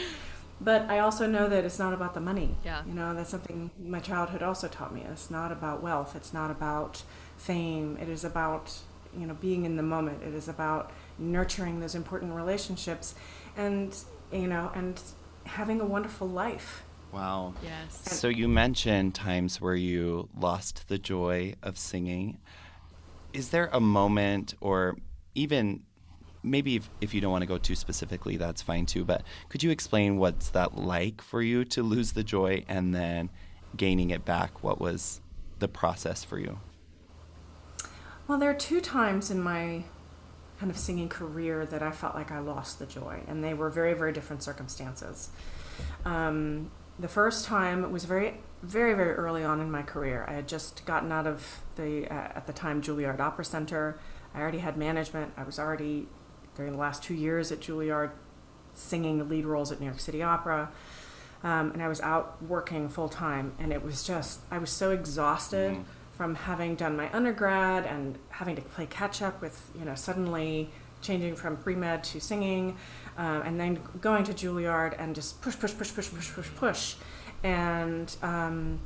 But 0.64 0.90
I 0.90 1.00
also 1.00 1.26
know 1.26 1.50
that 1.50 1.66
it's 1.66 1.80
not 1.80 1.94
about 1.94 2.14
the 2.14 2.22
money. 2.22 2.56
Yeah. 2.64 2.84
You 2.86 2.94
know, 2.94 3.14
that's 3.16 3.32
something 3.32 3.72
my 3.84 4.00
childhood 4.00 4.44
also 4.44 4.68
taught 4.68 4.94
me. 4.94 5.04
It's 5.12 5.32
not 5.32 5.52
about 5.52 5.82
wealth, 5.82 6.16
it's 6.16 6.34
not 6.34 6.52
about 6.52 7.04
fame, 7.36 7.98
it 8.00 8.08
is 8.08 8.24
about, 8.24 8.78
you 9.18 9.26
know, 9.26 9.34
being 9.34 9.66
in 9.66 9.76
the 9.76 9.84
moment. 9.84 10.22
It 10.24 10.36
is 10.36 10.48
about 10.48 10.92
nurturing 11.18 11.80
those 11.80 11.96
important 11.96 12.34
relationships 12.34 13.16
and, 13.58 13.96
you 14.32 14.48
know, 14.48 14.72
and 14.76 15.02
having 15.46 15.82
a 15.82 15.86
wonderful 15.86 16.30
life 16.30 16.84
Wow. 17.12 17.54
Yes. 17.62 18.20
So 18.20 18.28
you 18.30 18.48
mentioned 18.48 19.16
times 19.16 19.60
where 19.60 19.76
you 19.76 20.30
lost 20.38 20.88
the 20.88 20.98
joy 20.98 21.56
of 21.62 21.78
singing. 21.78 22.40
Is 23.34 23.50
there 23.50 23.70
a 23.72 23.80
moment, 23.80 24.56
or 24.62 24.98
even 25.36 25.84
maybe 26.44 26.76
if, 26.76 26.90
if 27.02 27.14
you 27.14 27.22
don't 27.22 27.32
want 27.32 27.42
to 27.42 27.48
go 27.48 27.58
too 27.58 27.76
specifically, 27.76 28.38
that's 28.38 28.62
fine 28.62 28.86
too, 28.86 29.06
but 29.06 29.24
could 29.50 29.64
you 29.64 29.72
explain 29.72 30.18
what's 30.18 30.50
that 30.50 30.78
like 30.78 31.22
for 31.22 31.42
you 31.42 31.66
to 31.66 31.84
lose 31.84 32.14
the 32.14 32.24
joy 32.24 32.64
and 32.68 32.94
then 32.94 33.30
gaining 33.76 34.10
it 34.10 34.26
back? 34.26 34.64
What 34.64 34.80
was 34.80 35.22
the 35.60 35.68
process 35.68 36.24
for 36.24 36.40
you? 36.40 36.60
Well, 38.28 38.38
there 38.38 38.50
are 38.50 38.56
two 38.56 38.82
times 38.82 39.30
in 39.30 39.42
my 39.42 39.84
kind 40.60 40.70
of 40.70 40.78
singing 40.78 41.10
career 41.10 41.66
that 41.66 41.82
I 41.82 41.92
felt 41.92 42.14
like 42.14 42.32
I 42.32 42.40
lost 42.40 42.80
the 42.80 42.86
joy, 42.86 43.22
and 43.28 43.44
they 43.44 43.54
were 43.54 43.70
very, 43.70 43.94
very 43.94 44.14
different 44.14 44.44
circumstances. 44.44 45.30
Um, 46.06 46.72
the 47.00 47.08
first 47.08 47.46
time 47.46 47.92
was 47.92 48.06
very, 48.06 48.36
very, 48.62 48.94
very 48.94 49.14
early 49.14 49.44
on 49.44 49.60
in 49.60 49.72
my 49.72 49.82
career. 49.82 50.24
I 50.28 50.34
had 50.34 50.48
just 50.48 50.86
gotten 50.86 51.12
out 51.12 51.26
of 51.26 51.62
the, 51.76 52.06
uh, 52.06 52.38
at 52.38 52.46
the 52.46 52.54
time, 52.54 52.82
Juilliard 52.82 53.20
Opera 53.20 53.44
Center. 53.44 54.00
I 54.36 54.40
already 54.40 54.60
had 54.60 54.78
management. 54.78 55.34
I 55.36 55.44
was 55.44 55.58
already, 55.58 56.08
during 56.56 56.72
the 56.74 56.78
last 56.78 57.04
two 57.04 57.14
years 57.14 57.52
at 57.52 57.60
Juilliard, 57.60 58.12
singing 58.74 59.28
lead 59.30 59.46
roles 59.46 59.72
at 59.72 59.80
New 59.80 59.86
York 59.86 60.00
City 60.00 60.22
Opera. 60.24 60.70
Um, 61.44 61.72
and 61.72 61.82
I 61.82 61.88
was 61.88 62.00
out 62.02 62.42
working 62.44 62.88
full 62.88 63.10
time, 63.10 63.54
and 63.58 63.74
it 63.74 63.84
was 63.84 64.04
just, 64.04 64.42
I 64.52 64.58
was 64.60 64.70
so 64.70 64.92
exhausted 64.92 65.74
Mm. 65.78 65.84
from 66.16 66.36
having 66.36 66.76
done 66.76 66.96
my 66.96 67.12
undergrad 67.14 67.86
and 67.86 68.18
having 68.30 68.56
to 68.56 68.62
play 68.62 68.86
catch 68.86 69.22
up 69.24 69.42
with, 69.42 69.72
you 69.78 69.84
know, 69.86 69.96
suddenly 69.96 70.70
changing 71.02 71.36
from 71.36 71.58
pre 71.58 71.74
med 71.74 72.04
to 72.04 72.20
singing, 72.22 72.78
um, 73.18 73.42
and 73.42 73.60
then 73.60 73.80
going 74.02 74.24
to 74.26 74.34
Juilliard 74.34 74.96
and 75.00 75.16
just 75.16 75.42
push, 75.42 75.58
push, 75.58 75.76
push, 75.76 75.92
push, 75.96 76.12
push, 76.14 76.32
push, 76.32 76.50
push. 76.56 76.96
And 77.44 78.16
um, 78.22 78.80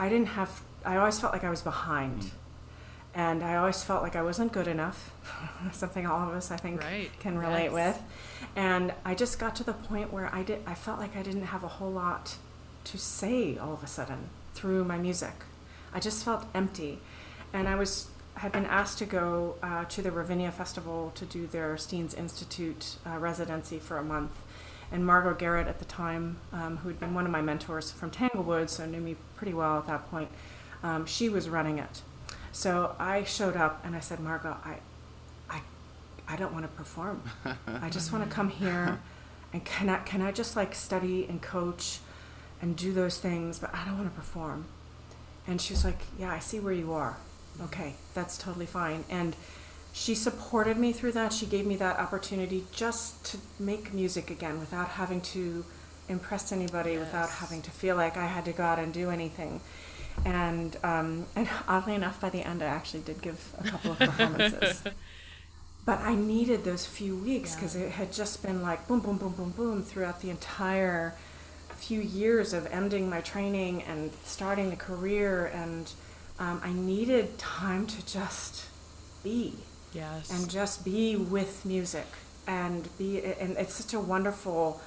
I 0.00 0.08
didn't 0.08 0.28
have, 0.28 0.62
I 0.84 0.96
always 0.96 1.20
felt 1.20 1.32
like 1.32 1.44
I 1.44 1.50
was 1.50 1.62
behind. 1.62 2.22
Mm. 2.22 2.30
And 3.14 3.42
I 3.42 3.56
always 3.56 3.82
felt 3.82 4.02
like 4.02 4.14
I 4.14 4.22
wasn't 4.22 4.52
good 4.52 4.68
enough, 4.68 5.10
something 5.72 6.06
all 6.06 6.28
of 6.28 6.34
us, 6.34 6.50
I 6.50 6.56
think, 6.56 6.82
Right. 6.82 7.10
can 7.18 7.36
relate 7.38 7.72
Yes. 7.72 7.72
with. 7.72 8.02
And 8.54 8.94
I 9.04 9.14
just 9.14 9.38
got 9.38 9.56
to 9.56 9.64
the 9.64 9.72
point 9.72 10.12
where 10.12 10.32
I 10.32 10.42
did 10.42 10.62
I 10.66 10.74
felt 10.74 10.98
like 11.00 11.16
I 11.16 11.22
didn't 11.22 11.46
have 11.46 11.64
a 11.64 11.68
whole 11.68 11.90
lot 11.90 12.36
to 12.84 12.98
say 12.98 13.58
all 13.58 13.72
of 13.72 13.82
a 13.82 13.86
sudden 13.86 14.28
through 14.54 14.84
my 14.84 14.98
music. 14.98 15.32
I 15.92 16.00
just 16.00 16.24
felt 16.24 16.46
empty. 16.54 17.00
And 17.52 17.66
I 17.68 17.74
was 17.74 18.08
had 18.34 18.52
been 18.52 18.66
asked 18.66 18.98
to 18.98 19.04
go 19.04 19.56
uh, 19.64 19.84
to 19.86 20.00
the 20.00 20.12
Ravinia 20.12 20.52
Festival 20.52 21.10
to 21.16 21.24
do 21.24 21.48
their 21.48 21.76
Steans 21.76 22.14
Institute 22.14 22.96
uh, 23.04 23.18
residency 23.18 23.80
for 23.80 23.98
a 23.98 24.04
month. 24.04 24.30
And 24.92 25.04
Margo 25.04 25.34
Garrett 25.34 25.66
at 25.66 25.80
the 25.80 25.84
time, 25.84 26.36
um, 26.52 26.76
who 26.78 26.88
had 26.88 27.00
been 27.00 27.14
one 27.14 27.24
of 27.26 27.32
my 27.32 27.42
mentors 27.42 27.90
from 27.90 28.10
Tanglewood, 28.12 28.70
so 28.70 28.86
knew 28.86 29.00
me 29.00 29.16
pretty 29.36 29.54
well 29.54 29.78
at 29.78 29.86
that 29.88 30.08
point, 30.08 30.30
um, 30.84 31.04
she 31.04 31.28
was 31.28 31.48
running 31.48 31.78
it. 31.78 32.02
So 32.58 32.96
I 32.98 33.22
showed 33.22 33.56
up 33.56 33.82
and 33.84 33.94
I 33.94 34.00
said, 34.00 34.18
Margo, 34.18 34.56
I, 34.64 34.78
I, 35.48 35.60
I 36.26 36.34
don't 36.34 36.52
want 36.52 36.64
to 36.64 36.72
perform. 36.72 37.22
I 37.68 37.88
just 37.88 38.12
want 38.12 38.28
to 38.28 38.30
come 38.34 38.50
here 38.50 38.98
and 39.52 39.64
can 39.64 39.88
I, 39.88 39.98
can 39.98 40.22
I 40.22 40.32
just 40.32 40.56
like 40.56 40.74
study 40.74 41.24
and 41.28 41.40
coach 41.40 42.00
and 42.60 42.74
do 42.74 42.92
those 42.92 43.20
things, 43.20 43.60
but 43.60 43.72
I 43.72 43.84
don't 43.84 43.96
want 43.96 44.10
to 44.10 44.16
perform. 44.16 44.64
And 45.46 45.60
she 45.60 45.72
was 45.72 45.84
like, 45.84 46.00
Yeah, 46.18 46.32
I 46.32 46.40
see 46.40 46.58
where 46.58 46.72
you 46.72 46.92
are. 46.94 47.18
Okay, 47.62 47.94
that's 48.12 48.36
totally 48.36 48.66
fine. 48.66 49.04
And 49.08 49.36
she 49.92 50.16
supported 50.16 50.78
me 50.78 50.92
through 50.92 51.12
that. 51.12 51.32
She 51.32 51.46
gave 51.46 51.64
me 51.64 51.76
that 51.76 52.00
opportunity 52.00 52.64
just 52.72 53.24
to 53.26 53.38
make 53.60 53.94
music 53.94 54.32
again 54.32 54.58
without 54.58 54.88
having 54.88 55.20
to 55.20 55.64
impress 56.08 56.50
anybody, 56.50 56.98
without 56.98 57.30
having 57.30 57.62
to 57.62 57.70
feel 57.70 57.94
like 57.94 58.16
I 58.16 58.26
had 58.26 58.44
to 58.46 58.52
go 58.52 58.64
out 58.64 58.80
and 58.80 58.92
do 58.92 59.10
anything. 59.10 59.60
And 60.24 60.76
um, 60.84 61.26
and 61.36 61.48
oddly 61.66 61.94
enough, 61.94 62.20
by 62.20 62.30
the 62.30 62.42
end, 62.46 62.62
I 62.62 62.66
actually 62.66 63.00
did 63.02 63.22
give 63.22 63.54
a 63.58 63.64
couple 63.64 63.92
of 63.92 63.98
performances. 63.98 64.82
but 65.84 66.00
I 66.00 66.14
needed 66.14 66.64
those 66.64 66.84
few 66.86 67.16
weeks 67.16 67.54
because 67.54 67.74
Yeah. 67.74 67.82
it 67.82 67.92
had 67.92 68.12
just 68.12 68.42
been 68.42 68.62
like 68.62 68.86
boom, 68.88 69.00
boom, 69.00 69.16
boom, 69.18 69.32
boom, 69.32 69.50
boom 69.50 69.82
throughout 69.82 70.20
the 70.20 70.30
entire 70.30 71.14
few 71.76 72.00
years 72.00 72.52
of 72.52 72.66
ending 72.66 73.08
my 73.08 73.20
training 73.20 73.82
and 73.84 74.10
starting 74.24 74.70
the 74.70 74.76
career. 74.76 75.46
And 75.46 75.90
um, 76.38 76.60
I 76.62 76.72
needed 76.72 77.38
time 77.38 77.86
to 77.86 78.06
just 78.06 78.66
be 79.22 79.54
Yes. 79.94 80.30
and 80.30 80.50
just 80.50 80.84
be 80.84 81.16
with 81.16 81.64
music 81.64 82.06
and 82.46 82.88
be 82.98 83.22
and 83.24 83.56
it's 83.56 83.74
such 83.74 83.94
a 83.94 84.00
wonderful 84.00 84.80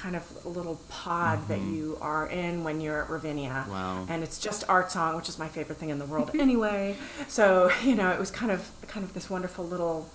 kind 0.00 0.16
of 0.16 0.46
little 0.46 0.80
pod 0.88 1.46
that 1.48 1.58
mm-hmm. 1.58 1.74
you 1.74 1.98
are 2.00 2.26
in 2.26 2.64
when 2.64 2.80
you're 2.80 3.02
at 3.02 3.10
Ravinia. 3.10 3.66
Wow. 3.68 4.06
And 4.08 4.22
it's 4.22 4.38
just 4.38 4.64
art 4.68 4.90
song, 4.90 5.16
which 5.16 5.28
is 5.28 5.38
my 5.38 5.48
favorite 5.48 5.78
thing 5.78 5.90
in 5.90 5.98
the 5.98 6.06
world 6.06 6.30
anyway. 6.34 6.96
So, 7.28 7.70
you 7.84 7.94
know, 7.94 8.10
it 8.10 8.18
was 8.18 8.30
kind 8.30 8.50
of 8.50 8.70
kind 8.88 9.04
of 9.04 9.12
this 9.14 9.28
wonderful 9.28 9.64
little 9.64 10.08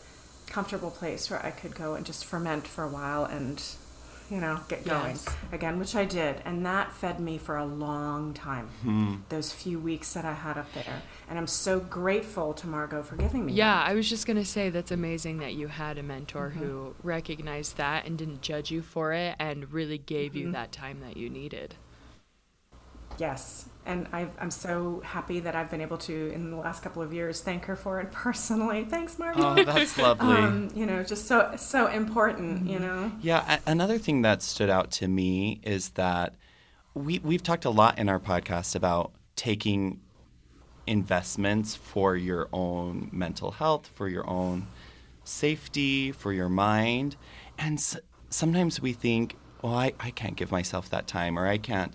comfortable 0.47 0.91
place 0.91 1.29
where 1.29 1.43
I 1.45 1.51
could 1.51 1.75
go 1.75 1.93
and 1.93 2.05
just 2.05 2.25
ferment 2.25 2.67
for 2.67 2.83
a 2.83 2.87
while 2.87 3.25
and 3.25 3.63
you 4.31 4.37
know, 4.41 4.59
get 4.67 4.83
going 4.85 5.11
Yes. 5.11 5.25
again, 5.51 5.77
which 5.77 5.95
I 5.95 6.03
did. 6.05 6.41
And 6.45 6.65
that 6.65 6.91
fed 6.91 7.19
me 7.19 7.37
for 7.37 7.57
a 7.57 7.65
long 7.65 8.33
time, 8.33 8.67
Hmm. 8.81 9.15
those 9.29 9.51
few 9.51 9.79
weeks 9.79 10.13
that 10.13 10.25
I 10.25 10.33
had 10.33 10.57
up 10.57 10.71
there. 10.73 11.01
And 11.29 11.37
I'm 11.37 11.47
so 11.47 11.79
grateful 11.79 12.53
to 12.55 12.67
Margo 12.67 13.03
for 13.03 13.15
giving 13.15 13.45
me 13.45 13.51
that. 13.51 13.57
Yeah, 13.57 13.83
I 13.83 13.93
was 13.93 14.09
just 14.09 14.25
going 14.25 14.37
to 14.37 14.45
say 14.45 14.69
that's 14.69 14.91
amazing 14.91 15.37
that 15.39 15.53
you 15.53 15.67
had 15.67 15.97
a 15.97 16.03
mentor 16.03 16.49
Mm-hmm. 16.49 16.59
who 16.65 16.95
recognized 17.03 17.77
that 17.77 18.05
and 18.05 18.17
didn't 18.17 18.41
judge 18.41 18.71
you 18.71 18.81
for 18.81 19.13
it 19.13 19.35
and 19.39 19.71
really 19.71 19.97
gave 19.99 20.35
you 20.35 20.47
Mhm. 20.47 20.53
that 20.53 20.71
time 20.71 21.01
that 21.01 21.17
you 21.17 21.29
needed. 21.29 21.75
Yes, 23.17 23.65
and 23.85 24.07
i 24.13 24.27
I'm 24.39 24.51
so 24.51 25.01
happy 25.05 25.39
that 25.41 25.55
I've 25.55 25.69
been 25.69 25.81
able 25.81 25.97
to, 25.99 26.31
in 26.33 26.49
the 26.51 26.57
last 26.57 26.81
couple 26.83 27.01
of 27.01 27.13
years, 27.13 27.41
thank 27.41 27.65
her 27.65 27.75
for 27.75 27.99
it 27.99 28.11
personally. 28.25 28.83
Thanks, 28.85 29.17
Margo. 29.19 29.41
Oh, 29.59 29.63
that's 29.63 29.97
lovely. 30.07 30.35
Um, 30.35 30.69
you 30.75 30.85
know, 30.85 31.03
just 31.03 31.27
so 31.27 31.53
so 31.57 31.87
important. 31.87 32.67
You 32.69 32.79
know. 32.79 33.11
Yeah, 33.21 33.57
a- 33.65 33.69
another 33.69 33.97
thing 33.97 34.21
that 34.23 34.41
stood 34.41 34.69
out 34.69 34.91
to 34.91 35.07
me 35.07 35.59
is 35.63 35.89
that 35.91 36.33
we 36.93 37.19
we've 37.19 37.43
talked 37.43 37.65
a 37.65 37.69
lot 37.69 37.99
in 37.99 38.09
our 38.09 38.19
podcast 38.19 38.75
about 38.75 39.11
taking 39.35 39.99
investments 40.87 41.75
for 41.75 42.15
your 42.15 42.47
own 42.53 43.09
mental 43.11 43.51
health, 43.51 43.87
for 43.87 44.07
your 44.07 44.27
own 44.29 44.67
safety, 45.23 46.11
for 46.11 46.31
your 46.31 46.49
mind, 46.49 47.15
and 47.57 47.77
s- 47.79 47.97
sometimes 48.29 48.79
we 48.81 48.93
think, 48.93 49.35
"Well, 49.61 49.73
I, 49.73 49.93
I 49.99 50.11
can't 50.11 50.35
give 50.35 50.51
myself 50.51 50.89
that 50.91 51.07
time, 51.07 51.37
or 51.39 51.47
I 51.47 51.57
can't. 51.57 51.93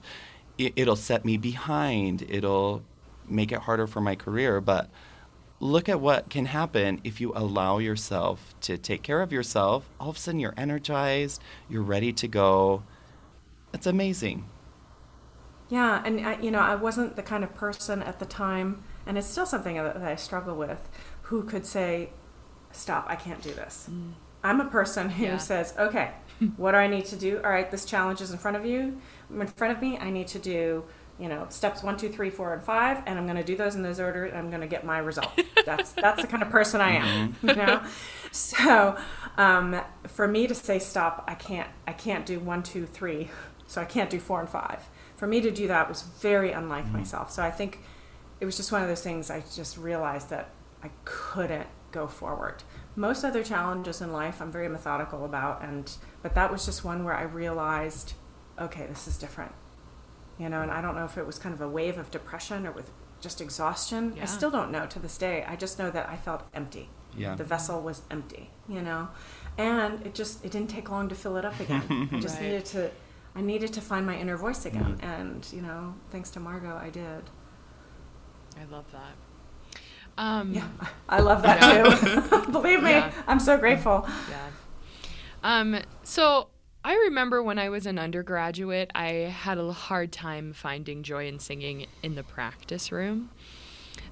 It, 0.66 0.72
it'll 0.76 0.96
set 0.96 1.24
me 1.24 1.36
behind. 1.36 2.24
It'll 2.28 2.82
make 3.28 3.52
it 3.52 3.60
harder 3.60 3.86
for 3.86 4.00
my 4.00 4.14
career." 4.14 4.60
But 4.60 4.90
look 5.60 5.88
at 5.88 6.00
what 6.00 6.30
can 6.30 6.46
happen 6.46 7.00
if 7.04 7.20
you 7.20 7.32
allow 7.34 7.78
yourself 7.78 8.54
to 8.62 8.78
take 8.78 9.02
care 9.02 9.20
of 9.22 9.30
yourself. 9.32 9.88
All 10.00 10.10
of 10.10 10.16
a 10.16 10.18
sudden, 10.18 10.40
you're 10.40 10.54
energized, 10.56 11.40
you're 11.68 11.82
ready 11.82 12.12
to 12.14 12.28
go. 12.28 12.82
It's 13.74 13.86
amazing. 13.86 14.44
Yeah, 15.68 16.02
and 16.04 16.26
I, 16.26 16.40
you 16.40 16.50
know, 16.50 16.58
I 16.58 16.74
wasn't 16.74 17.14
the 17.16 17.22
kind 17.22 17.44
of 17.44 17.54
person 17.54 18.02
at 18.02 18.18
the 18.18 18.26
time, 18.26 18.82
and 19.06 19.16
it's 19.16 19.26
still 19.28 19.46
something 19.46 19.76
that, 19.76 19.94
that 19.94 20.02
I 20.02 20.16
struggle 20.16 20.56
with, 20.56 20.88
who 21.22 21.44
could 21.44 21.64
say, 21.64 22.10
"Stop! 22.72 23.06
I 23.08 23.14
can't 23.16 23.40
do 23.40 23.52
this." 23.52 23.88
Mm. 23.90 24.12
I'm 24.42 24.60
a 24.60 24.64
person 24.64 25.10
who 25.10 25.24
Yeah. 25.26 25.36
says, 25.38 25.74
"Okay, 25.78 26.10
what 26.56 26.72
do 26.72 26.78
I 26.78 26.88
need 26.88 27.04
to 27.06 27.16
do? 27.16 27.40
All 27.44 27.50
right, 27.50 27.70
this 27.70 27.84
challenge 27.84 28.20
is 28.20 28.32
in 28.32 28.38
front 28.38 28.56
of 28.56 28.64
you, 28.66 29.00
in 29.32 29.46
front 29.46 29.76
of 29.76 29.82
me. 29.82 29.98
I 29.98 30.10
need 30.10 30.28
to 30.28 30.38
do." 30.38 30.84
You 31.18 31.28
know, 31.28 31.46
steps 31.50 31.82
one, 31.82 31.98
two, 31.98 32.08
three, 32.08 32.30
four, 32.30 32.54
and 32.54 32.62
five, 32.62 33.02
and 33.04 33.18
I'm 33.18 33.26
going 33.26 33.36
to 33.36 33.44
do 33.44 33.54
those 33.54 33.74
in 33.74 33.82
those 33.82 34.00
order, 34.00 34.24
and 34.24 34.38
I'm 34.38 34.48
going 34.48 34.62
to 34.62 34.66
get 34.66 34.86
my 34.86 34.96
result. 34.96 35.38
That's 35.66 35.92
that's 35.92 36.22
the 36.22 36.26
kind 36.26 36.42
of 36.42 36.48
person 36.48 36.80
I 36.80 36.92
am. 36.92 37.36
You 37.42 37.54
know, 37.56 37.82
so 38.32 38.96
um, 39.36 39.78
for 40.06 40.26
me 40.26 40.46
to 40.46 40.54
say 40.54 40.78
stop, 40.78 41.24
I 41.28 41.34
can't 41.34 41.68
I 41.86 41.92
can't 41.92 42.24
do 42.24 42.40
one, 42.40 42.62
two, 42.62 42.86
three, 42.86 43.28
so 43.66 43.82
I 43.82 43.84
can't 43.84 44.08
do 44.08 44.18
four 44.18 44.40
and 44.40 44.48
five. 44.48 44.88
For 45.16 45.26
me 45.26 45.42
to 45.42 45.50
do 45.50 45.68
that 45.68 45.90
was 45.90 46.00
very 46.00 46.52
unlike 46.52 46.90
myself. 46.90 47.30
So 47.30 47.42
I 47.42 47.50
think 47.50 47.80
it 48.40 48.46
was 48.46 48.56
just 48.56 48.72
one 48.72 48.82
of 48.82 48.88
those 48.88 49.02
things 49.02 49.30
I 49.30 49.44
just 49.54 49.76
realized 49.76 50.30
that 50.30 50.50
I 50.82 50.90
couldn't 51.04 51.68
go 51.92 52.06
forward. 52.06 52.62
Most 52.96 53.24
other 53.24 53.44
challenges 53.44 54.00
in 54.00 54.12
life 54.12 54.40
I'm 54.40 54.50
very 54.50 54.68
methodical 54.68 55.24
about 55.24 55.62
and 55.62 55.92
but 56.22 56.34
that 56.34 56.50
was 56.50 56.64
just 56.64 56.84
one 56.84 57.04
where 57.04 57.14
I 57.14 57.22
realized 57.22 58.14
okay, 58.60 58.86
this 58.86 59.06
is 59.08 59.16
different. 59.18 59.52
You 60.38 60.48
know, 60.48 60.62
and 60.62 60.70
I 60.70 60.80
don't 60.80 60.94
know 60.94 61.04
if 61.04 61.18
it 61.18 61.26
was 61.26 61.38
kind 61.38 61.54
of 61.54 61.60
a 61.60 61.68
wave 61.68 61.98
of 61.98 62.10
depression 62.10 62.66
or 62.66 62.72
with 62.72 62.90
just 63.20 63.40
exhaustion. 63.40 64.14
Yeah. 64.16 64.22
I 64.22 64.26
still 64.26 64.50
don't 64.50 64.70
know 64.70 64.86
to 64.86 64.98
this 64.98 65.18
day. 65.18 65.44
I 65.46 65.54
just 65.56 65.78
know 65.78 65.90
that 65.90 66.08
I 66.08 66.16
felt 66.16 66.42
empty. 66.54 66.88
Yeah. 67.16 67.34
The 67.34 67.44
vessel 67.44 67.80
was 67.82 68.02
empty, 68.10 68.50
you 68.68 68.80
know. 68.80 69.08
And 69.58 70.04
it 70.06 70.14
just 70.14 70.44
it 70.44 70.50
didn't 70.52 70.70
take 70.70 70.90
long 70.90 71.08
to 71.10 71.14
fill 71.14 71.36
it 71.36 71.44
up 71.44 71.58
again. 71.60 72.08
I 72.12 72.20
just 72.20 72.36
Right. 72.36 72.44
needed 72.46 72.64
to 72.66 72.90
I 73.34 73.42
needed 73.42 73.72
to 73.74 73.80
find 73.80 74.06
my 74.06 74.16
inner 74.16 74.36
voice 74.36 74.64
again. 74.66 74.98
And, 75.02 75.46
you 75.52 75.60
know, 75.60 75.94
thanks 76.10 76.30
to 76.30 76.40
Margo 76.40 76.76
I 76.76 76.88
did. 76.90 77.24
I 78.60 78.64
love 78.70 78.86
that. 78.92 79.14
Um, 80.18 80.52
Yeah, 80.54 80.66
I 81.08 81.20
love 81.20 81.42
that 81.42 81.60
too. 82.46 82.50
Believe 82.52 82.82
me, 82.82 82.90
Yeah. 82.90 83.12
I'm 83.26 83.40
so 83.40 83.58
grateful. 83.58 84.06
Yeah. 84.30 84.46
Um, 85.42 85.80
so 86.02 86.48
I 86.82 86.94
remember 86.94 87.42
when 87.42 87.58
I 87.58 87.68
was 87.68 87.86
an 87.86 87.98
undergraduate, 87.98 88.90
I 88.94 89.08
had 89.08 89.58
a 89.58 89.72
hard 89.72 90.12
time 90.12 90.52
finding 90.52 91.02
joy 91.02 91.28
in 91.28 91.38
singing 91.38 91.86
in 92.02 92.14
the 92.14 92.22
practice 92.22 92.90
room. 92.90 93.30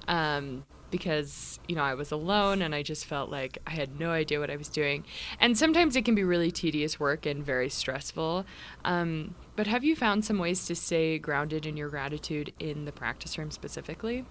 Um, 0.07 0.65
because, 0.91 1.59
you 1.67 1.75
know, 1.75 1.83
I 1.83 1.93
was 1.93 2.11
alone 2.11 2.61
and 2.61 2.73
I 2.73 2.81
just 2.81 3.05
felt 3.05 3.29
like 3.29 3.59
I 3.67 3.71
had 3.71 3.99
no 3.99 4.09
idea 4.09 4.39
what 4.39 4.49
I 4.49 4.55
was 4.55 4.69
doing. 4.69 5.03
And 5.39 5.57
sometimes 5.57 5.95
it 5.95 6.03
can 6.03 6.15
be 6.15 6.23
really 6.23 6.51
tedious 6.51 6.99
work 6.99 7.25
and 7.25 7.43
very 7.43 7.69
stressful. 7.69 8.45
Um, 8.83 9.35
but 9.55 9.67
have 9.67 9.83
you 9.83 9.95
found 9.95 10.25
some 10.25 10.39
ways 10.39 10.65
to 10.65 10.75
stay 10.75 11.19
grounded 11.19 11.65
in 11.65 11.77
your 11.77 11.89
gratitude 11.89 12.53
in 12.59 12.85
the 12.85 12.91
practice 12.91 13.37
room 13.37 13.51
specifically? 13.51 14.25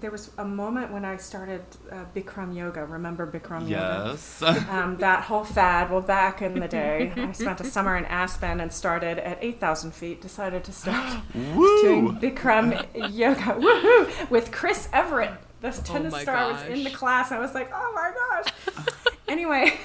There 0.00 0.10
was 0.10 0.30
a 0.38 0.44
moment 0.44 0.92
when 0.92 1.04
I 1.04 1.16
started 1.16 1.62
uh, 1.90 2.04
Bikram 2.14 2.54
yoga. 2.54 2.84
Remember 2.84 3.26
Bikram 3.26 3.68
yoga? 3.68 4.10
Yes. 4.12 4.42
Um, 4.70 4.96
that 4.98 5.24
whole 5.24 5.44
fad. 5.44 5.90
Well, 5.90 6.00
back 6.00 6.42
in 6.42 6.58
the 6.60 6.68
day, 6.68 7.12
I 7.16 7.32
spent 7.32 7.60
a 7.60 7.64
summer 7.64 7.96
in 7.96 8.04
Aspen 8.06 8.60
and 8.60 8.72
started 8.72 9.18
at 9.18 9.38
8,000 9.40 9.92
feet. 9.92 10.20
Decided 10.22 10.64
to 10.64 10.72
start 10.72 11.22
doing 11.32 12.16
Bikram 12.20 12.86
yoga. 13.12 13.40
Woohoo! 13.40 14.30
With 14.30 14.52
Chris 14.52 14.88
Evert, 14.92 15.30
the 15.60 15.70
tennis 15.70 16.12
Oh 16.14 16.16
my 16.16 16.22
star, 16.22 16.52
was 16.52 16.62
in 16.62 16.84
the 16.84 16.90
class. 16.90 17.28
class. 17.28 17.32
I 17.32 17.38
was 17.38 17.54
like, 17.54 17.70
oh 17.74 17.92
my 17.94 18.12
gosh. 18.14 19.04
anyway, 19.28 19.78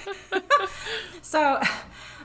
so 1.21 1.59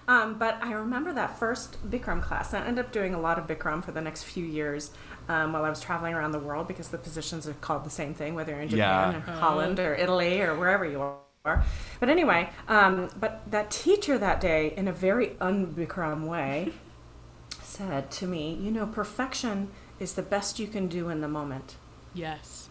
Um, 0.08 0.38
but 0.38 0.58
I 0.60 0.72
remember 0.72 1.12
that 1.12 1.38
first 1.38 1.88
Bikram 1.88 2.20
class. 2.20 2.52
I 2.52 2.64
ended 2.66 2.84
up 2.84 2.90
doing 2.92 3.14
a 3.14 3.20
lot 3.20 3.38
of 3.38 3.46
Bikram 3.46 3.84
for 3.84 3.92
the 3.92 4.00
next 4.00 4.24
few 4.24 4.44
years 4.44 4.90
um, 5.30 5.52
while 5.52 5.64
I 5.64 5.70
was 5.70 5.80
traveling 5.80 6.14
around 6.14 6.32
the 6.32 6.38
world 6.48 6.66
because 6.68 6.88
the 6.88 6.98
positions 6.98 7.46
are 7.48 7.54
called 7.66 7.84
the 7.84 7.90
same 8.00 8.14
thing, 8.14 8.34
whether 8.34 8.52
you're 8.52 8.62
in 8.62 8.68
Japan 8.68 9.12
Yeah. 9.12 9.16
or 9.18 9.36
Holland 9.44 9.78
or 9.80 9.94
Italy 9.94 10.40
or 10.40 10.54
wherever 10.58 10.84
you 10.84 11.00
are. 11.44 11.64
But 12.00 12.08
anyway, 12.08 12.50
um, 12.68 13.08
but 13.18 13.42
that 13.50 13.70
teacher 13.70 14.18
that 14.18 14.40
day, 14.40 14.74
in 14.76 14.88
a 14.88 14.92
very 14.92 15.36
un-Bikram 15.40 16.26
way, 16.26 16.72
said 17.62 18.10
to 18.12 18.26
me, 18.26 18.58
"You 18.60 18.70
know, 18.70 18.86
perfection 18.86 19.68
is 19.98 20.14
the 20.14 20.22
best 20.22 20.58
you 20.58 20.66
can 20.66 20.88
do 20.88 21.08
in 21.08 21.20
the 21.20 21.28
moment." 21.28 21.76
Yes. 22.14 22.68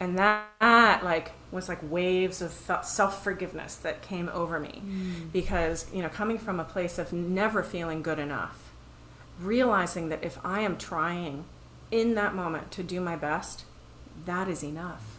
and 0.00 0.18
that, 0.18 0.46
that, 0.60 1.04
like 1.04 1.32
was 1.50 1.68
like 1.68 1.80
waves 1.82 2.40
of 2.42 2.52
self 2.84 3.22
forgiveness 3.24 3.74
that 3.76 4.02
came 4.02 4.28
over 4.30 4.60
me 4.60 4.82
because 5.32 5.86
you 5.92 6.02
know 6.02 6.08
coming 6.08 6.38
from 6.38 6.60
a 6.60 6.64
place 6.64 6.98
of 6.98 7.12
never 7.12 7.62
feeling 7.62 8.02
good 8.02 8.18
enough 8.18 8.72
realizing 9.40 10.08
that 10.10 10.22
if 10.24 10.38
i 10.44 10.60
am 10.60 10.76
trying 10.76 11.44
in 11.90 12.14
that 12.14 12.34
moment 12.34 12.70
to 12.72 12.82
do 12.82 13.00
my 13.00 13.16
best 13.16 13.64
that 14.26 14.48
is 14.48 14.62
enough 14.62 15.18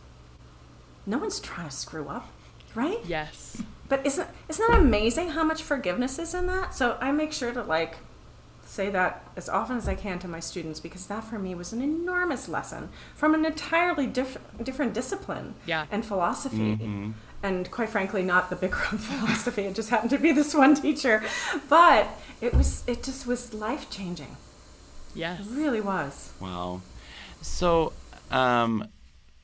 no 1.06 1.18
one's 1.18 1.40
trying 1.40 1.68
to 1.70 1.76
screw 1.76 2.08
up 2.08 2.28
right 2.76 3.00
Yes. 3.06 3.62
but 3.88 4.06
isn't 4.06 4.28
isn't 4.48 4.68
that 4.72 4.80
amazing 4.80 5.30
how 5.30 5.44
much 5.44 5.64
forgiveness 5.64 6.20
is 6.20 6.34
in 6.34 6.48
that 6.48 6.74
so 6.76 6.98
i 7.02 7.12
make 7.12 7.34
sure 7.34 7.52
to 7.54 7.64
like 7.64 7.98
say 8.66 8.88
that 8.92 9.24
as 9.36 9.50
often 9.50 9.78
as 9.78 9.88
I 9.88 9.96
can 9.96 10.20
to 10.20 10.28
my 10.28 10.40
students 10.40 10.80
because 10.80 11.08
that 11.08 11.24
for 11.24 11.40
me 11.40 11.56
was 11.56 11.74
an 11.74 11.82
enormous 11.82 12.48
lesson 12.48 12.90
from 13.16 13.34
an 13.34 13.44
entirely 13.44 14.06
diff- 14.06 14.38
different 14.62 14.94
discipline 14.94 15.56
Yeah. 15.66 15.88
and 15.90 16.06
philosophy. 16.06 16.76
Mm-hmm. 16.78 17.12
And 17.42 17.72
quite 17.72 17.90
frankly, 17.90 18.22
not 18.22 18.52
the 18.52 18.56
Bikram 18.56 19.00
philosophy. 19.10 19.64
It 19.64 19.74
just 19.74 19.90
happened 19.90 20.12
to 20.12 20.20
be 20.20 20.32
this 20.34 20.54
one 20.54 20.76
teacher, 20.76 21.24
but 21.68 22.06
it 22.42 22.54
was 22.54 22.84
it 22.86 23.02
just 23.02 23.26
was 23.26 23.56
life 23.56 23.90
changing. 23.90 24.38
Yes. 25.20 25.42
It 25.42 25.48
really 25.52 25.82
was. 25.82 26.32
Wow. 26.40 26.82
So, 27.42 27.92
um, 28.32 28.88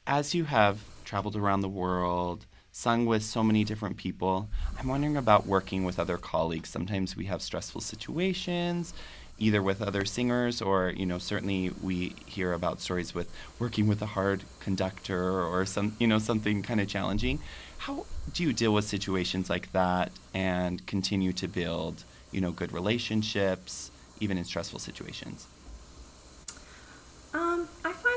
as 0.08 0.34
you 0.34 0.46
have 0.46 0.80
traveled 1.04 1.36
around 1.36 1.62
the 1.62 1.70
world, 1.70 2.46
sung 2.72 3.06
with 3.06 3.24
so 3.24 3.44
many 3.44 3.64
different 3.66 3.98
people, 3.98 4.48
I'm 4.80 4.88
wondering 4.88 5.18
about 5.18 5.46
working 5.46 5.84
with 5.84 6.00
other 6.00 6.18
colleagues. 6.18 6.70
Sometimes 6.70 7.18
we 7.18 7.26
have 7.26 7.42
stressful 7.42 7.82
situations, 7.82 8.94
either 9.38 9.62
with 9.62 9.82
other 9.82 10.06
singers 10.06 10.62
or, 10.62 10.94
you 10.96 11.06
know, 11.06 11.18
certainly 11.18 11.72
we 11.84 12.16
hear 12.26 12.54
about 12.54 12.80
stories 12.80 13.14
with 13.14 13.30
working 13.60 13.86
with 13.86 14.02
a 14.02 14.06
hard 14.06 14.44
conductor 14.62 15.42
or 15.42 15.66
some, 15.66 15.96
you 16.00 16.08
know, 16.08 16.20
something 16.20 16.64
kind 16.64 16.80
of 16.80 16.88
challenging. 16.88 17.40
How 17.80 18.06
do 18.34 18.44
you 18.44 18.54
deal 18.54 18.74
with 18.74 18.86
situations 18.86 19.50
like 19.50 19.74
that 19.74 20.12
and 20.34 20.86
continue 20.86 21.34
to 21.34 21.50
build, 21.50 22.06
you 22.32 22.40
know, 22.40 22.52
good 22.52 22.72
relationships, 22.72 23.92
even 24.22 24.38
in 24.38 24.46
stressful 24.46 24.80
situations? 24.80 25.48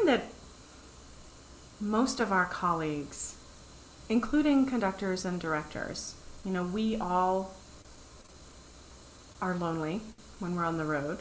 I 0.08 0.10
find 0.10 0.22
that 0.22 0.32
most 1.80 2.20
of 2.20 2.32
our 2.32 2.46
colleagues, 2.46 3.36
including 4.08 4.66
conductors 4.66 5.24
and 5.24 5.40
directors, 5.40 6.14
you 6.44 6.50
know, 6.50 6.64
we 6.64 6.96
all 6.96 7.54
are 9.40 9.54
lonely 9.54 10.00
when 10.38 10.56
we're 10.56 10.64
on 10.64 10.78
the 10.78 10.84
road. 10.84 11.18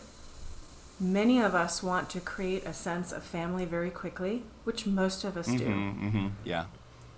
Many 1.00 1.39
of 1.41 1.53
us 1.53 1.84
want 1.84 2.10
to 2.12 2.20
create 2.20 2.65
a 2.65 2.74
sense 2.74 3.12
of 3.12 3.24
family 3.24 3.65
very 3.65 3.91
quickly, 3.91 4.44
which 4.63 4.88
most 4.88 5.24
of 5.24 5.38
us 5.38 5.46
do. 5.48 5.60
Mm-hmm, 5.60 6.08
mm-hmm, 6.08 6.27
yeah. 6.44 6.65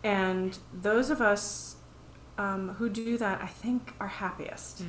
And 0.04 0.58
those 0.74 1.10
of 1.10 1.22
us 1.22 1.76
um, 2.38 2.76
who 2.78 2.90
do 2.90 3.18
that, 3.18 3.42
I 3.42 3.48
think, 3.48 3.94
are 4.00 4.08
happiest. 4.08 4.82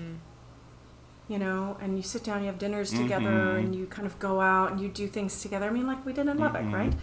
You 1.31 1.39
know, 1.39 1.77
and 1.81 1.97
you 1.97 2.03
sit 2.03 2.25
down, 2.25 2.41
you 2.41 2.47
have 2.49 2.59
dinners 2.59 2.91
together, 2.91 3.31
Mhm. 3.31 3.59
and 3.61 3.75
you 3.77 3.87
kind 3.87 4.05
of 4.05 4.19
go 4.19 4.41
out 4.41 4.73
and 4.73 4.81
you 4.81 4.89
do 4.89 5.07
things 5.07 5.41
together. 5.41 5.67
I 5.67 5.71
mean, 5.71 5.87
like 5.87 6.05
we 6.05 6.13
did 6.13 6.27
in 6.27 6.37
Lubbock, 6.39 6.65
Mhm. 6.65 6.73
right? 6.75 6.95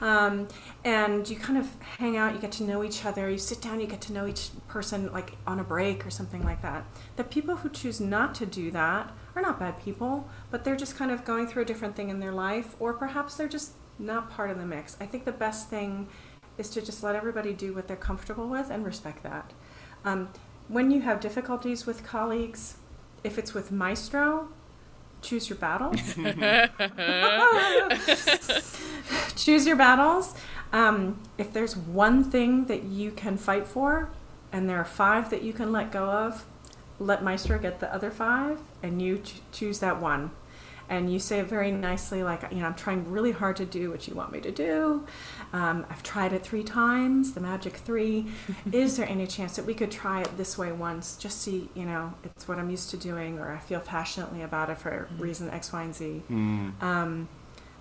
Um, 0.00 0.48
and 0.84 1.30
you 1.30 1.36
kind 1.36 1.56
of 1.56 1.68
hang 1.98 2.16
out, 2.16 2.34
you 2.34 2.40
get 2.40 2.50
to 2.52 2.64
know 2.64 2.82
each 2.82 3.04
other, 3.04 3.30
you 3.30 3.38
sit 3.38 3.62
down, 3.62 3.78
you 3.78 3.86
get 3.86 4.00
to 4.00 4.12
know 4.12 4.26
each 4.26 4.50
person, 4.66 5.12
like 5.12 5.36
on 5.46 5.60
a 5.60 5.62
break 5.64 6.04
or 6.04 6.10
something 6.10 6.42
like 6.44 6.62
that. 6.62 6.82
The 7.14 7.22
people 7.22 7.58
who 7.58 7.68
choose 7.68 8.00
not 8.00 8.34
to 8.34 8.44
do 8.46 8.72
that 8.72 9.12
are 9.36 9.40
not 9.42 9.60
bad 9.60 9.80
people, 9.80 10.28
but 10.50 10.64
they're 10.64 10.74
just 10.74 10.96
kind 10.96 11.12
of 11.12 11.24
going 11.24 11.46
through 11.46 11.62
a 11.62 11.66
different 11.66 11.94
thing 11.94 12.08
in 12.10 12.18
their 12.18 12.32
life, 12.32 12.74
or 12.80 12.92
perhaps 12.92 13.36
they're 13.36 13.46
just 13.46 13.70
not 14.00 14.28
part 14.30 14.50
of 14.50 14.58
the 14.58 14.66
mix. 14.66 14.96
I 15.00 15.06
think 15.06 15.24
the 15.26 15.30
best 15.46 15.70
thing 15.70 16.08
is 16.58 16.68
to 16.70 16.82
just 16.82 17.04
let 17.04 17.14
everybody 17.14 17.52
do 17.52 17.72
what 17.72 17.86
they're 17.86 17.96
comfortable 17.96 18.48
with 18.48 18.68
and 18.68 18.84
respect 18.84 19.22
that. 19.22 19.52
Um, 20.04 20.30
when 20.66 20.90
you 20.90 21.02
have 21.02 21.20
difficulties 21.20 21.86
with 21.86 22.02
colleagues, 22.02 22.78
if 23.26 23.38
it's 23.38 23.52
with 23.52 23.72
Maestro, 23.72 24.48
choose 25.20 25.50
your 25.50 25.58
battles. 25.58 26.00
choose 29.36 29.66
your 29.66 29.76
battles. 29.76 30.34
Um, 30.72 31.20
if 31.36 31.52
there's 31.52 31.76
one 31.76 32.24
thing 32.24 32.66
that 32.66 32.84
you 32.84 33.10
can 33.10 33.36
fight 33.36 33.66
for, 33.66 34.10
and 34.52 34.68
there 34.68 34.78
are 34.78 34.84
five 34.84 35.30
that 35.30 35.42
you 35.42 35.52
can 35.52 35.72
let 35.72 35.90
go 35.90 36.08
of, 36.08 36.44
let 36.98 37.22
Maestro 37.22 37.58
get 37.58 37.80
the 37.80 37.92
other 37.92 38.10
five, 38.10 38.60
and 38.82 39.02
you 39.02 39.18
ch- 39.18 39.40
choose 39.52 39.80
that 39.80 40.00
one. 40.00 40.30
And 40.88 41.12
you 41.12 41.18
say 41.18 41.40
it 41.40 41.46
very 41.48 41.72
nicely, 41.72 42.22
like, 42.22 42.42
you 42.52 42.58
know, 42.58 42.66
I'm 42.66 42.74
trying 42.74 43.10
really 43.10 43.32
hard 43.32 43.56
to 43.56 43.64
do 43.66 43.90
what 43.90 44.06
you 44.06 44.14
want 44.14 44.30
me 44.32 44.40
to 44.40 44.52
do. 44.52 45.04
Um, 45.52 45.84
I've 45.90 46.02
tried 46.02 46.32
it 46.32 46.42
three 46.44 46.62
times, 46.62 47.32
the 47.32 47.40
magic 47.40 47.74
three. 47.74 48.26
Is 48.72 48.96
there 48.96 49.08
any 49.08 49.26
chance 49.26 49.56
that 49.56 49.66
we 49.66 49.74
could 49.74 49.90
try 49.90 50.20
it 50.22 50.36
this 50.36 50.56
way 50.56 50.70
once, 50.72 51.16
just 51.16 51.42
see, 51.42 51.68
you 51.74 51.84
know, 51.84 52.14
it's 52.24 52.46
what 52.46 52.58
I'm 52.58 52.70
used 52.70 52.90
to 52.90 52.96
doing, 52.96 53.38
or 53.38 53.50
I 53.52 53.58
feel 53.58 53.80
passionately 53.80 54.42
about 54.42 54.70
it 54.70 54.78
for 54.78 55.08
reason 55.18 55.50
X, 55.50 55.72
Y, 55.72 55.82
and 55.82 55.94
Z. 55.94 56.22
Mm. 56.30 56.82
Um, 56.82 57.28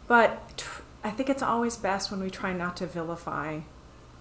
but 0.07 0.57
tr- 0.57 0.81
I 1.03 1.11
think 1.11 1.29
it's 1.29 1.43
always 1.43 1.77
best 1.77 2.09
when 2.11 2.19
we 2.19 2.29
try 2.31 2.53
not 2.53 2.75
to 2.77 2.87
vilify 2.87 3.59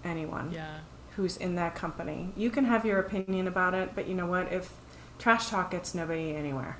anyone 0.03 0.51
Yeah. 0.51 0.79
who's 1.15 1.37
in 1.37 1.55
that 1.55 1.73
company. 1.73 2.29
You 2.35 2.51
can 2.51 2.65
have 2.65 2.85
your 2.85 2.99
opinion 2.99 3.47
about 3.47 3.73
it, 3.73 3.95
but 3.95 4.07
you 4.07 4.13
know 4.13 4.27
what? 4.27 4.51
If 4.53 4.71
trash 5.17 5.49
talk 5.49 5.71
gets 5.71 5.95
nobody 5.95 6.35
anywhere. 6.35 6.77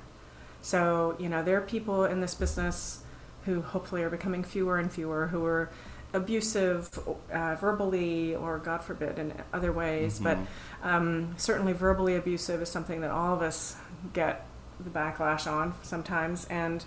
So, 0.66 1.14
you 1.20 1.28
know, 1.28 1.44
there 1.44 1.56
are 1.58 1.60
people 1.60 2.06
in 2.06 2.20
this 2.20 2.34
business 2.34 3.04
who 3.44 3.62
hopefully 3.62 4.02
are 4.02 4.10
becoming 4.10 4.42
fewer 4.42 4.78
and 4.80 4.90
fewer 4.90 5.28
who 5.28 5.44
are 5.44 5.70
abusive 6.12 6.90
uh, 7.32 7.54
verbally 7.54 8.34
or, 8.34 8.58
God 8.58 8.82
forbid, 8.82 9.16
in 9.16 9.32
other 9.52 9.70
ways. 9.70 10.18
But 10.18 10.38
um, 10.82 11.34
certainly, 11.36 11.72
verbally 11.72 12.16
abusive 12.16 12.60
is 12.62 12.68
something 12.68 13.00
that 13.02 13.12
all 13.12 13.32
of 13.32 13.42
us 13.42 13.76
get 14.12 14.44
the 14.80 14.90
backlash 14.90 15.46
on 15.46 15.72
sometimes. 15.82 16.46
And 16.46 16.84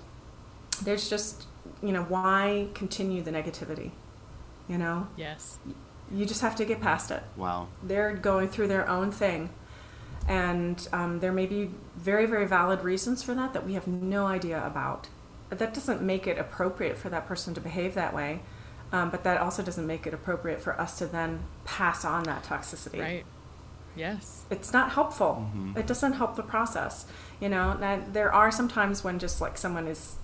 there's 0.84 1.10
just, 1.10 1.48
you 1.82 1.94
know, 1.94 2.04
why 2.04 2.68
continue 2.74 3.22
the 3.22 3.32
negativity? 3.32 3.92
You 4.68 4.78
know, 4.78 5.08
Yes. 5.16 5.58
you 6.12 6.26
just 6.26 6.42
have 6.42 6.58
to 6.58 6.66
get 6.66 6.82
past 6.82 7.12
it 7.12 7.24
Wow. 7.38 7.70
they're 7.82 8.14
going 8.14 8.50
through 8.50 8.68
their 8.68 8.90
own 8.90 9.10
thing 9.10 9.50
and 10.30 10.88
um, 10.94 11.20
there 11.20 11.34
may 11.34 11.46
be 11.46 11.70
very 11.98 12.26
very 12.26 12.46
valid 12.48 12.82
reasons 12.84 13.22
for 13.24 13.34
that 13.34 13.52
that 13.54 13.66
we 13.66 13.74
have 13.74 13.88
no 13.88 14.26
idea 14.28 14.66
about 14.66 15.10
that 15.50 15.74
doesn't 15.74 16.02
make 16.02 16.28
it 16.28 16.38
appropriate 16.38 16.98
for 16.98 17.10
that 17.10 17.28
person 17.28 17.54
to 17.54 17.60
behave 17.60 17.96
that 17.96 18.14
way 18.14 18.40
um, 18.94 19.10
but 19.10 19.24
that 19.24 19.40
also 19.42 19.62
doesn't 19.64 19.86
make 19.88 20.08
it 20.08 20.14
appropriate 20.14 20.62
for 20.62 20.80
us 20.80 20.98
to 21.00 21.06
then 21.08 21.40
pass 21.66 22.06
on 22.06 22.24
that 22.24 22.44
toxicity 22.44 23.00
Right. 23.02 23.26
Yes. 23.96 24.44
it's 24.50 24.72
not 24.72 24.92
helpful 24.92 25.50
Mhm. 25.56 25.76
it 25.78 25.88
doesn't 25.88 26.14
help 26.14 26.36
the 26.36 26.44
process 26.44 27.06
you 27.42 27.50
know 27.50 27.74
now, 27.74 28.00
there 28.14 28.32
are 28.32 28.52
some 28.52 28.68
times 28.68 29.04
when 29.04 29.18
just 29.20 29.42
like 29.42 29.58
someone 29.58 29.88
is 29.88 30.16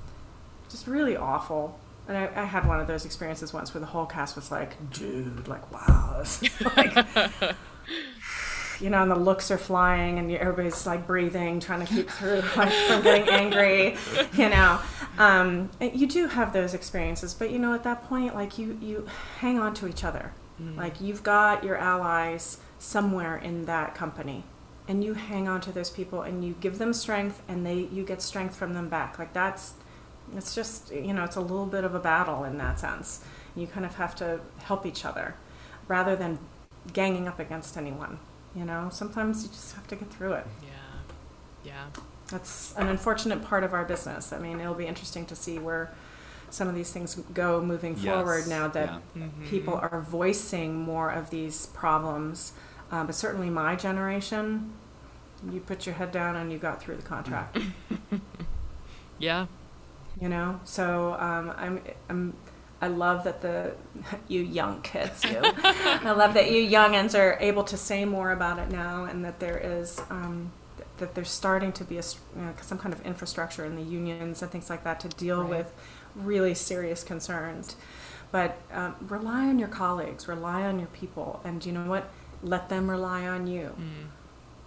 just 0.70 0.86
really 0.88 1.18
awful 1.18 1.78
and 2.08 2.16
I, 2.16 2.30
I 2.44 2.46
had 2.46 2.68
one 2.68 2.80
of 2.80 2.86
those 2.88 3.04
experiences 3.06 3.52
once 3.54 3.74
where 3.74 3.82
the 3.82 3.88
whole 3.88 4.06
cast 4.06 4.36
was 4.36 4.52
like 4.52 4.72
dude 4.92 5.48
like 5.48 5.72
wow 5.74 6.24
like 6.78 6.94
you 8.82 8.90
know 8.90 9.02
and 9.02 9.12
the 9.12 9.16
looks 9.16 9.52
are 9.52 9.58
flying 9.58 10.20
and 10.20 10.32
everybody's 10.32 10.86
like 10.86 11.06
breathing 11.08 11.60
trying 11.60 11.86
to 11.86 11.94
keep 11.94 12.10
through 12.10 12.42
like 12.56 12.72
from 12.72 13.02
getting 13.02 13.30
angry 13.30 13.98
you 14.34 14.50
know. 14.50 14.80
Um, 15.18 15.70
you 15.80 16.08
do 16.08 16.28
have 16.28 16.52
those 16.52 16.74
experiences 16.74 17.34
but 17.34 17.52
you 17.52 17.60
know 17.60 17.74
at 17.74 17.84
that 17.84 18.04
point 18.04 18.36
like 18.36 18.58
you 18.58 18.78
you 18.82 19.08
hang 19.40 19.60
on 19.60 19.74
to 19.76 19.88
each 19.88 20.04
other. 20.04 20.32
Like 20.78 21.02
you've 21.02 21.22
got 21.24 21.64
your 21.64 21.76
allies 21.76 22.60
somewhere 22.80 23.38
in 23.38 23.66
that 23.66 23.94
company 23.94 24.44
and 24.88 25.04
you 25.04 25.14
hang 25.14 25.48
on 25.48 25.60
to 25.62 25.72
those 25.72 25.90
people 25.90 26.22
and 26.22 26.46
you 26.46 26.56
give 26.62 26.78
them 26.78 26.94
strength 26.94 27.42
and 27.48 27.66
they 27.66 27.90
you 27.92 28.04
get 28.04 28.22
strength 28.22 28.56
from 28.56 28.74
them 28.74 28.88
back. 28.88 29.20
Like 29.20 29.34
that's 29.34 29.74
it's 30.36 30.56
just 30.56 30.94
you 30.94 31.14
know 31.14 31.24
it's 31.24 31.36
a 31.36 31.42
little 31.42 31.66
bit 31.66 31.84
of 31.84 31.94
a 31.94 32.00
battle 32.00 32.44
in 32.44 32.58
that 32.58 32.80
sense. 32.80 33.24
You 33.56 33.68
kind 33.68 33.86
of 33.86 33.96
have 33.96 34.16
to 34.16 34.40
help 34.64 34.86
each 34.86 35.04
other 35.04 35.36
rather 35.88 36.16
than 36.16 36.40
ganging 36.94 37.28
up 37.28 37.40
against 37.40 37.78
anyone 37.78 38.20
you 38.56 38.64
know 38.66 38.90
sometimes 38.92 39.44
you 39.44 39.50
just 39.50 39.76
have 39.76 39.88
to 39.88 39.96
get 39.96 40.10
through 40.12 40.34
it 40.34 40.48
Yeah. 40.64 40.70
Yeah. 41.72 41.86
that's 42.28 42.74
an 42.78 42.88
unfortunate 42.88 43.44
part 43.44 43.64
of 43.64 43.74
our 43.74 43.86
business 43.86 44.32
i 44.34 44.38
mean 44.40 44.60
it'll 44.60 44.74
be 44.74 44.86
interesting 44.88 45.26
to 45.28 45.36
see 45.36 45.60
where 45.60 45.92
some 46.50 46.68
of 46.70 46.76
these 46.76 46.92
things 46.94 47.16
go 47.34 47.60
moving 47.62 47.96
Yes, 47.98 48.06
forward 48.14 48.48
now 48.48 48.68
that 48.70 49.02
yeah. 49.16 49.24
Mhm. 49.24 49.48
people 49.50 49.74
are 49.74 50.00
voicing 50.02 50.78
more 50.80 51.10
of 51.10 51.30
these 51.32 51.66
problems. 51.68 52.54
Uh, 52.92 53.04
but 53.04 53.16
certainly, 53.16 53.50
my 53.50 53.76
generation, 53.76 54.72
you 55.52 55.60
put 55.60 55.86
your 55.88 55.96
head 55.96 56.12
down 56.14 56.36
and 56.38 56.52
you 56.52 56.58
got 56.60 56.80
through 56.82 56.96
the 56.98 57.02
contract. 57.02 57.58
yeah. 59.20 59.48
You 60.22 60.30
know, 60.30 60.60
so 60.64 61.16
um, 61.20 61.52
I'm 61.58 61.82
I'm 62.10 62.34
I 62.82 62.88
love 62.88 63.24
that 63.24 63.42
the 63.42 63.74
you 64.28 64.42
young 64.42 64.82
kids 64.82 65.24
you. 65.24 65.40
I 65.42 66.12
love 66.12 66.34
that 66.34 66.52
you 66.52 66.68
youngins 66.68 67.18
are 67.18 67.38
able 67.40 67.64
to 67.66 67.78
say 67.78 68.06
more 68.06 68.32
about 68.32 68.60
it 68.60 68.70
now, 68.70 69.06
and 69.06 69.24
that 69.26 69.40
there 69.40 69.58
is 69.58 70.02
um, 70.10 70.52
that 70.98 71.16
there's 71.16 71.30
starting 71.30 71.72
to 71.74 71.84
be 71.84 71.98
a 71.98 72.04
you 72.36 72.42
know, 72.42 72.54
some 72.62 72.78
kind 72.78 72.94
of 72.94 73.06
infrastructure 73.06 73.66
in 73.66 73.76
the 73.76 73.82
unions 73.82 74.42
and 74.42 74.52
things 74.52 74.70
like 74.70 74.84
that 74.84 75.00
to 75.02 75.10
deal 75.10 75.42
Right. 75.42 75.50
with 75.50 75.74
really 76.16 76.54
serious 76.54 77.04
concerns. 77.04 77.76
But 78.32 78.58
um, 78.74 78.96
rely 79.08 79.46
on 79.48 79.60
your 79.60 79.68
colleagues, 79.70 80.28
rely 80.28 80.64
on 80.64 80.80
your 80.80 80.90
people, 80.90 81.40
and 81.44 81.66
you 81.66 81.72
know 81.72 81.86
what? 81.86 82.10
Let 82.44 82.70
them 82.70 82.90
rely 82.90 83.26
on 83.28 83.48
you. 83.48 83.76
Mm. 83.80 84.08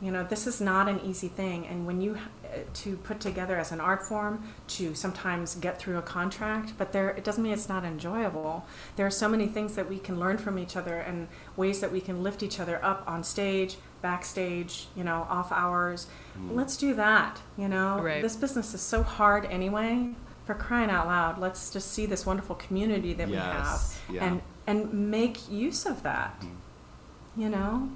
You 0.00 0.12
know, 0.12 0.22
this 0.22 0.46
is 0.46 0.60
not 0.60 0.88
an 0.88 1.00
easy 1.00 1.26
thing, 1.26 1.66
and 1.66 1.84
when 1.84 2.00
you 2.00 2.18
uh, 2.44 2.58
to 2.72 2.96
put 2.98 3.18
together 3.18 3.58
as 3.58 3.72
an 3.72 3.80
art 3.80 4.02
form 4.06 4.44
to 4.68 4.94
sometimes 4.94 5.56
get 5.56 5.78
through 5.78 5.98
a 5.98 6.02
contract, 6.02 6.74
but 6.78 6.92
there 6.92 7.10
it 7.10 7.24
doesn't 7.24 7.42
mean 7.42 7.52
it's 7.52 7.68
not 7.68 7.84
enjoyable. 7.84 8.64
There 8.94 9.04
are 9.06 9.10
so 9.10 9.28
many 9.28 9.48
things 9.48 9.74
that 9.74 9.88
we 9.88 9.98
can 9.98 10.20
learn 10.20 10.38
from 10.38 10.56
each 10.56 10.76
other 10.76 10.98
and 10.98 11.26
ways 11.56 11.80
that 11.80 11.90
we 11.90 12.00
can 12.00 12.22
lift 12.22 12.44
each 12.44 12.60
other 12.60 12.82
up 12.84 13.02
on 13.08 13.24
stage, 13.24 13.76
backstage, 14.00 14.86
you 14.94 15.02
know, 15.02 15.26
off 15.28 15.50
hours. 15.50 16.06
Let's 16.48 16.76
do 16.76 16.94
that. 16.94 17.40
You 17.56 17.66
know, 17.68 18.00
Right. 18.00 18.22
this 18.22 18.36
business 18.36 18.74
is 18.74 18.80
so 18.80 19.02
hard 19.02 19.46
anyway. 19.46 20.10
For 20.46 20.54
crying 20.54 20.90
out 20.90 21.06
loud, 21.08 21.38
let's 21.38 21.70
just 21.70 21.92
see 21.92 22.06
this 22.06 22.24
wonderful 22.24 22.54
community 22.54 23.12
that 23.14 23.28
we 23.28 23.34
have 23.34 23.80
yeah. 24.10 24.24
and 24.24 24.42
and 24.66 25.10
make 25.10 25.50
use 25.50 25.84
of 25.84 26.02
that. 26.04 26.44
You 27.36 27.48
know, 27.48 27.90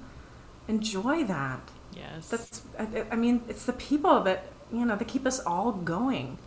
enjoy 0.67 1.23
that. 1.23 1.61
Yes. 1.95 2.29
That's, 2.29 2.61
I, 2.79 3.05
I 3.11 3.15
mean, 3.15 3.43
it's 3.47 3.65
the 3.65 3.73
people 3.73 4.21
that, 4.21 4.45
you 4.71 4.85
know, 4.85 4.95
that 4.95 5.07
keep 5.07 5.25
us 5.25 5.39
all 5.45 5.71
going. 5.71 6.37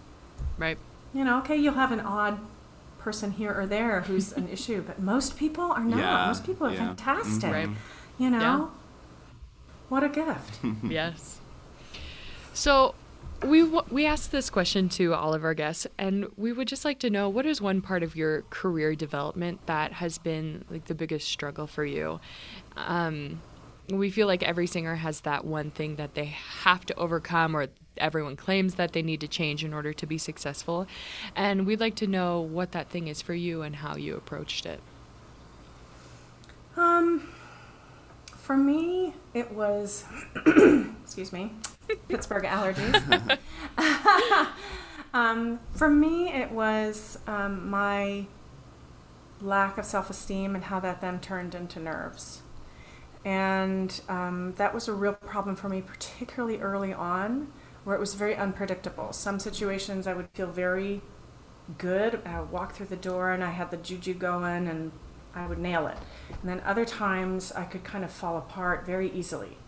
right. 0.59 0.79
You 1.15 1.25
know, 1.25 1.39
okay, 1.39 1.57
you'll 1.57 1.75
have 1.75 1.93
an 1.93 2.01
odd 2.01 2.39
person 2.99 3.31
here 3.31 3.55
or 3.55 3.67
there 3.67 4.03
who's 4.03 4.33
an 4.33 4.49
issue, 4.53 4.83
but 4.83 4.99
most 5.01 5.37
people 5.39 5.65
are 5.65 5.85
not. 5.85 5.99
Yeah, 5.99 6.27
most 6.27 6.45
people 6.45 6.67
are 6.67 6.73
yeah. 6.73 6.87
fantastic. 6.89 7.53
Right. 7.53 7.69
You 8.19 8.31
know? 8.31 8.39
Yeah. 8.39 8.67
What 9.89 10.03
a 10.05 10.09
gift. 10.09 10.59
yes. 10.89 11.41
So 12.53 12.95
we 13.45 13.61
w- 13.61 13.85
we 13.91 14.07
asked 14.07 14.33
this 14.33 14.51
question 14.51 14.89
to 14.91 15.15
all 15.15 15.35
of 15.35 15.45
our 15.45 15.55
guests, 15.55 15.87
and 15.99 16.27
we 16.37 16.53
would 16.53 16.69
just 16.69 16.85
like 16.85 16.99
to 17.01 17.11
know 17.11 17.29
what 17.29 17.47
is 17.47 17.61
one 17.61 17.81
part 17.81 18.03
of 18.03 18.17
your 18.17 18.43
career 18.51 18.95
development 18.95 19.65
that 19.67 19.93
has 19.93 20.19
been 20.19 20.65
like 20.71 20.87
the 20.87 20.95
biggest 20.95 21.29
struggle 21.29 21.67
for 21.67 21.85
you. 21.85 22.19
Um, 22.77 23.41
we 23.91 24.11
feel 24.11 24.27
like 24.27 24.43
every 24.43 24.67
singer 24.67 24.97
has 24.97 25.21
that 25.21 25.45
one 25.45 25.71
thing 25.71 25.97
that 25.97 26.15
they 26.15 26.27
have 26.63 26.85
to 26.87 26.95
overcome, 26.95 27.57
or 27.57 27.69
everyone 27.97 28.37
claims 28.37 28.75
that 28.75 28.93
they 28.93 29.03
need 29.03 29.21
to 29.21 29.29
change 29.29 29.65
in 29.65 29.73
order 29.73 29.93
to 29.93 30.07
be 30.07 30.19
successful, 30.19 30.87
and 31.35 31.67
we'd 31.67 31.81
like 31.81 31.95
to 31.97 32.07
know 32.07 32.41
what 32.41 32.73
that 32.73 32.89
thing 32.89 33.09
is 33.09 33.23
for 33.23 33.35
you 33.35 33.63
and 33.63 33.77
how 33.77 33.97
you 33.97 34.17
approached 34.17 34.67
it. 34.67 34.81
Um, 36.77 37.29
for 38.37 38.57
me, 38.57 39.15
it 39.35 39.53
was, 39.53 40.05
excuse 41.03 41.33
me, 41.33 41.53
Pittsburgh 42.09 42.45
allergies. 42.45 43.39
um, 45.15 45.59
for 45.73 45.89
me, 45.89 46.33
it 46.33 46.51
was 46.51 47.19
um, 47.27 47.69
my 47.69 48.27
lack 49.41 49.79
of 49.79 49.85
self 49.85 50.11
esteem 50.11 50.55
and 50.55 50.65
how 50.65 50.81
that 50.81 51.01
then 51.01 51.21
turned 51.21 51.55
into 51.55 51.81
nerves. 51.81 52.43
And 53.27 54.01
um, 54.09 54.55
that 54.57 54.73
was 54.73 54.87
a 54.87 54.93
real 54.93 55.13
problem 55.15 55.57
for 55.57 55.69
me, 55.69 55.83
particularly 55.83 56.61
early 56.61 56.93
on, 56.93 57.49
where 57.83 57.97
it 57.97 57.99
was 57.99 58.15
very 58.15 58.37
unpredictable. 58.37 59.13
Some 59.13 59.41
situations 59.41 60.07
I 60.07 60.15
would 60.15 60.29
feel 60.33 60.47
very 60.47 61.03
good. 61.77 62.23
I 62.25 62.39
would 62.39 62.53
walk 62.53 62.73
through 62.75 62.87
the 62.87 62.97
door 62.97 63.33
and 63.33 63.43
I 63.43 63.51
had 63.51 63.73
the 63.73 63.79
juju 63.79 64.15
going 64.15 64.69
and 64.69 64.93
I 65.35 65.45
would 65.49 65.59
nail 65.59 65.89
it. 65.89 65.99
And 66.41 66.49
then 66.49 66.61
other 66.65 66.85
times 66.85 67.51
I 67.51 67.65
could 67.65 67.83
kind 67.83 68.05
of 68.05 68.13
fall 68.13 68.39
apart 68.39 68.87
very 68.87 69.11
easily. 69.11 69.59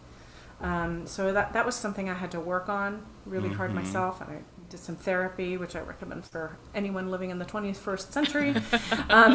Um, 0.60 1.04
so 1.08 1.32
that, 1.32 1.52
that 1.52 1.66
was 1.66 1.74
something 1.74 2.08
I 2.08 2.14
had 2.14 2.30
to 2.32 2.40
work 2.40 2.68
on 2.68 3.04
really 3.26 3.48
hard 3.48 3.72
Mhm. 3.72 3.74
myself. 3.74 4.20
And 4.20 4.30
I 4.30 4.40
did 4.70 4.78
some 4.78 4.94
therapy, 4.94 5.56
which 5.56 5.74
I 5.74 5.80
recommend 5.80 6.24
for 6.26 6.56
anyone 6.76 7.10
living 7.10 7.30
in 7.30 7.40
the 7.40 7.44
21st 7.44 8.12
century. 8.12 8.54
um, 9.10 9.34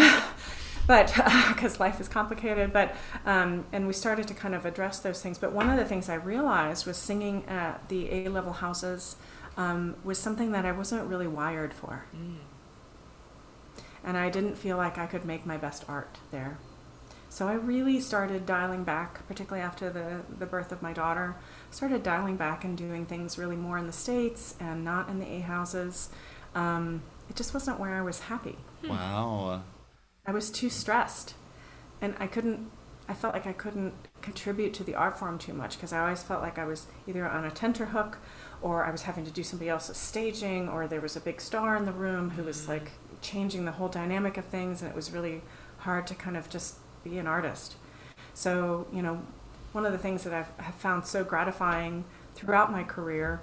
but 0.88 1.14
because 1.54 1.80
life 1.80 2.00
is 2.00 2.08
complicated, 2.08 2.74
but 2.74 2.96
um, 3.26 3.66
and 3.72 3.88
we 3.88 3.94
started 3.94 4.28
to 4.28 4.34
kind 4.34 4.56
of 4.56 4.66
address 4.66 5.00
those 5.00 5.22
things. 5.22 5.38
But 5.38 5.54
one 5.54 5.70
of 5.70 5.78
the 5.78 5.86
things 5.86 6.10
I 6.10 6.16
realized 6.16 6.86
was 6.86 6.98
singing 6.98 7.46
at 7.48 7.88
the 7.90 8.12
A 8.12 8.30
level 8.30 8.54
houses 8.54 9.16
um, 9.58 9.96
was 10.04 10.18
something 10.18 10.52
that 10.52 10.66
I 10.66 10.72
wasn't 10.72 11.08
really 11.10 11.28
wired 11.28 11.74
for 11.74 12.06
and 14.04 14.18
I 14.18 14.30
didn't 14.30 14.56
feel 14.56 14.78
like 14.78 14.98
I 14.98 15.06
could 15.06 15.26
make 15.26 15.46
my 15.46 15.58
best 15.58 15.86
art 15.88 16.18
there. 16.32 16.58
So 17.30 17.48
I 17.48 17.54
really 17.54 18.00
started 18.00 18.46
dialing 18.46 18.84
back, 18.84 19.26
particularly 19.28 19.66
after 19.66 19.90
the, 19.90 20.22
the 20.38 20.46
birth 20.46 20.72
of 20.72 20.84
my 20.84 20.94
daughter. 20.94 21.36
Started 21.72 22.04
dialing 22.04 22.36
back 22.36 22.64
and 22.64 22.78
doing 22.78 23.06
things 23.06 23.40
really 23.40 23.56
more 23.56 23.78
in 23.78 23.88
the 23.88 23.94
States 23.94 24.56
and 24.60 24.86
not 24.86 25.10
in 25.10 25.20
the 25.20 25.26
A 25.26 25.40
houses. 25.40 26.10
Um, 26.54 27.02
it 27.30 27.36
just 27.36 27.54
wasn't 27.54 27.80
where 27.80 27.96
I 27.96 28.02
was 28.02 28.20
happy. 28.20 28.58
Wow. 28.88 29.64
I 30.26 30.32
was 30.32 30.50
too 30.50 30.70
stressed. 30.70 31.36
And 32.02 32.16
I 32.20 32.28
couldn't, 32.28 32.70
I 33.08 33.14
felt 33.14 33.34
like 33.34 33.48
I 33.48 33.54
couldn't 33.54 33.94
contribute 34.22 34.74
to 34.76 34.84
the 34.84 34.96
art 34.96 35.18
form 35.18 35.38
too 35.38 35.54
much 35.54 35.76
because 35.76 35.94
I 35.94 36.00
always 36.00 36.24
felt 36.24 36.42
like 36.42 36.58
I 36.58 36.66
was 36.66 36.88
either 37.08 37.28
on 37.28 37.46
a 37.46 37.52
tenterhook 37.52 38.16
or 38.62 38.86
I 38.86 38.92
was 38.92 39.04
having 39.04 39.26
to 39.26 39.32
do 39.32 39.44
somebody 39.44 39.70
else's 39.70 39.98
staging 39.98 40.70
or 40.70 40.88
there 40.88 41.02
was 41.02 41.16
a 41.16 41.22
big 41.22 41.42
star 41.42 41.76
in 41.76 41.86
the 41.86 41.92
room 41.92 42.32
who 42.32 42.44
was 42.44 42.62
mm-hmm. 42.62 42.72
like 42.72 42.92
changing 43.22 43.66
the 43.66 43.72
whole 43.72 43.90
dynamic 43.90 44.38
of 44.38 44.46
things 44.46 44.82
and 44.82 44.90
it 44.90 44.96
was 44.96 45.12
really 45.12 45.42
hard 45.80 46.08
to 46.08 46.16
kind 46.16 46.38
of 46.38 46.50
just 46.50 46.78
be 47.04 47.18
an 47.18 47.28
artist. 47.28 47.76
So, 48.34 48.88
you 48.92 49.02
know, 49.02 49.22
one 49.74 49.86
of 49.86 49.92
the 49.92 49.98
things 49.98 50.24
that 50.24 50.34
I've 50.34 50.66
have 50.66 50.76
found 50.76 51.06
so 51.06 51.24
gratifying 51.24 52.06
throughout 52.36 52.72
my 52.72 52.84
career, 52.84 53.42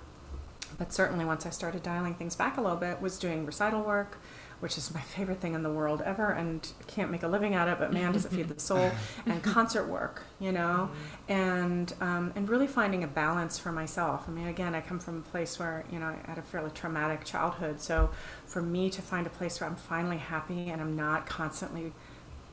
but 0.78 0.92
certainly 0.92 1.24
once 1.24 1.44
I 1.44 1.50
started 1.50 1.82
dialing 1.82 2.14
things 2.14 2.36
back 2.36 2.56
a 2.56 2.60
little 2.60 2.76
bit, 2.76 3.00
was 3.00 3.18
doing 3.18 3.44
recital 3.44 3.82
work, 3.82 4.18
which 4.60 4.78
is 4.78 4.92
my 4.94 5.00
favorite 5.00 5.40
thing 5.40 5.54
in 5.54 5.62
the 5.62 5.70
world 5.70 6.02
ever, 6.04 6.30
and 6.30 6.72
can't 6.86 7.10
make 7.10 7.22
a 7.22 7.28
living 7.28 7.54
at 7.54 7.66
it, 7.68 7.78
but 7.78 7.92
man, 7.92 8.12
does 8.12 8.24
it 8.24 8.30
feed 8.30 8.48
the 8.48 8.60
soul, 8.60 8.90
and 9.26 9.42
concert 9.42 9.88
work, 9.88 10.22
you 10.38 10.52
know, 10.52 10.90
and 11.28 11.94
um, 12.00 12.32
and 12.36 12.48
really 12.48 12.66
finding 12.66 13.02
a 13.02 13.08
balance 13.08 13.58
for 13.58 13.72
myself. 13.72 14.24
I 14.28 14.30
mean, 14.30 14.46
again, 14.46 14.74
I 14.74 14.80
come 14.80 14.98
from 14.98 15.18
a 15.18 15.22
place 15.22 15.58
where 15.58 15.84
you 15.90 15.98
know 15.98 16.06
I 16.06 16.28
had 16.28 16.38
a 16.38 16.42
fairly 16.42 16.70
traumatic 16.70 17.24
childhood, 17.24 17.80
so 17.80 18.10
for 18.46 18.62
me 18.62 18.90
to 18.90 19.02
find 19.02 19.26
a 19.26 19.30
place 19.30 19.60
where 19.60 19.68
I'm 19.68 19.76
finally 19.76 20.18
happy 20.18 20.68
and 20.68 20.80
I'm 20.80 20.96
not 20.96 21.26
constantly 21.26 21.92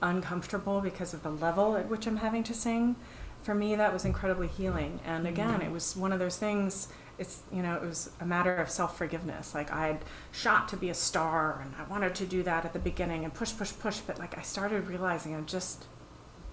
uncomfortable 0.02 0.82
because 0.82 1.14
of 1.14 1.24
the 1.24 1.32
level 1.32 1.76
at 1.76 1.90
which 1.90 2.08
I'm 2.08 2.18
having 2.18 2.44
to 2.44 2.54
sing, 2.54 2.96
for 3.42 3.56
me 3.56 3.76
that 3.76 3.94
was 3.94 4.06
incredibly 4.06 4.48
healing. 4.48 5.00
And 5.06 5.28
again, 5.28 5.62
it 5.62 5.72
was 5.72 5.96
one 5.96 6.12
of 6.12 6.20
those 6.20 6.38
things. 6.38 6.88
It's 7.20 7.42
you 7.52 7.64
know 7.64 7.76
it 7.76 7.82
was 7.82 8.12
a 8.20 8.26
matter 8.26 8.56
of 8.56 8.70
self 8.70 8.98
forgiveness. 8.98 9.56
Like 9.56 9.72
I 9.72 9.88
had 9.88 10.00
shot 10.32 10.68
to 10.70 10.78
be 10.78 10.90
a 10.90 10.94
star, 10.94 11.62
and 11.64 11.74
I 11.80 11.90
wanted 11.90 12.16
to 12.16 12.26
do 12.26 12.44
that 12.44 12.66
at 12.66 12.74
the 12.74 12.80
beginning 12.80 13.24
and 13.24 13.34
push, 13.34 13.56
push, 13.58 13.74
push. 13.80 14.00
But 14.00 14.20
like 14.20 14.38
I 14.38 14.42
started 14.42 14.88
realizing 14.88 15.36
I'm 15.36 15.46
just 15.46 15.86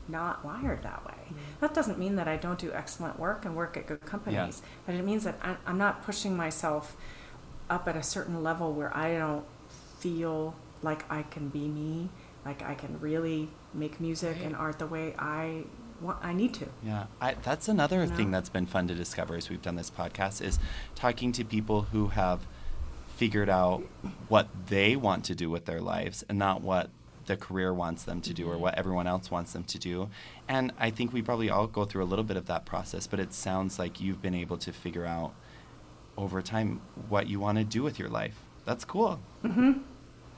not 0.08 0.44
wired 0.44 0.82
that 0.82 1.04
way. 1.06 1.14
Mm-hmm. 1.26 1.60
That 1.60 1.74
doesn't 1.74 1.98
mean 1.98 2.16
that 2.16 2.28
I 2.28 2.36
don't 2.36 2.58
do 2.58 2.72
excellent 2.72 3.18
work 3.18 3.44
and 3.44 3.56
work 3.56 3.76
at 3.76 3.86
good 3.86 4.04
companies, 4.04 4.62
but 4.86 4.94
it 4.94 5.04
means 5.04 5.24
that 5.24 5.38
I'm 5.66 5.78
not 5.78 6.04
pushing 6.04 6.36
myself 6.36 6.96
up 7.70 7.88
at 7.88 7.96
a 7.96 8.02
certain 8.02 8.42
level 8.42 8.72
where 8.72 8.94
I 8.96 9.16
don't 9.16 9.44
feel 9.98 10.54
like 10.82 11.10
I 11.10 11.22
can 11.22 11.48
be 11.48 11.66
me, 11.68 12.10
like 12.44 12.62
I 12.62 12.74
can 12.74 13.00
really 13.00 13.48
make 13.72 14.00
music 14.00 14.36
and 14.44 14.54
art 14.54 14.78
the 14.78 14.86
way 14.86 15.14
I 15.18 15.64
want, 16.04 16.18
I 16.22 16.32
need 16.32 16.54
to. 16.54 16.66
Yeah, 16.84 17.06
I, 17.20 17.34
that's 17.34 17.68
another 17.68 18.06
No. 18.06 18.14
thing 18.14 18.30
that's 18.30 18.48
been 18.48 18.66
fun 18.66 18.88
to 18.88 18.94
discover 18.94 19.36
as 19.36 19.48
we've 19.48 19.62
done 19.62 19.76
this 19.76 19.90
podcast 19.90 20.42
is 20.42 20.58
talking 20.94 21.32
to 21.32 21.44
people 21.44 21.82
who 21.82 22.08
have 22.08 22.46
figured 23.16 23.48
out 23.48 23.82
what 24.28 24.48
they 24.66 24.96
want 24.96 25.24
to 25.24 25.34
do 25.34 25.48
with 25.48 25.64
their 25.66 25.80
lives 25.80 26.24
and 26.28 26.38
not 26.38 26.62
what 26.62 26.90
the 27.26 27.36
career 27.36 27.72
wants 27.72 28.04
them 28.04 28.20
to 28.20 28.34
do 28.34 28.46
or 28.46 28.52
mm-hmm. 28.52 28.62
what 28.62 28.74
everyone 28.74 29.06
else 29.06 29.30
wants 29.30 29.52
them 29.52 29.64
to 29.64 29.78
do. 29.78 30.08
And 30.48 30.72
I 30.78 30.90
think 30.90 31.12
we 31.12 31.22
probably 31.22 31.48
all 31.48 31.66
go 31.66 31.84
through 31.84 32.04
a 32.04 32.06
little 32.06 32.24
bit 32.24 32.36
of 32.36 32.46
that 32.46 32.66
process, 32.66 33.06
but 33.06 33.20
it 33.20 33.32
sounds 33.32 33.78
like 33.78 34.00
you've 34.00 34.20
been 34.20 34.34
able 34.34 34.58
to 34.58 34.72
figure 34.72 35.06
out 35.06 35.32
over 36.16 36.42
time 36.42 36.80
what 37.08 37.28
you 37.28 37.40
want 37.40 37.58
to 37.58 37.64
do 37.64 37.82
with 37.82 37.98
your 37.98 38.08
life. 38.08 38.36
That's 38.64 38.84
cool. 38.84 39.20
Mm-hmm. 39.42 39.80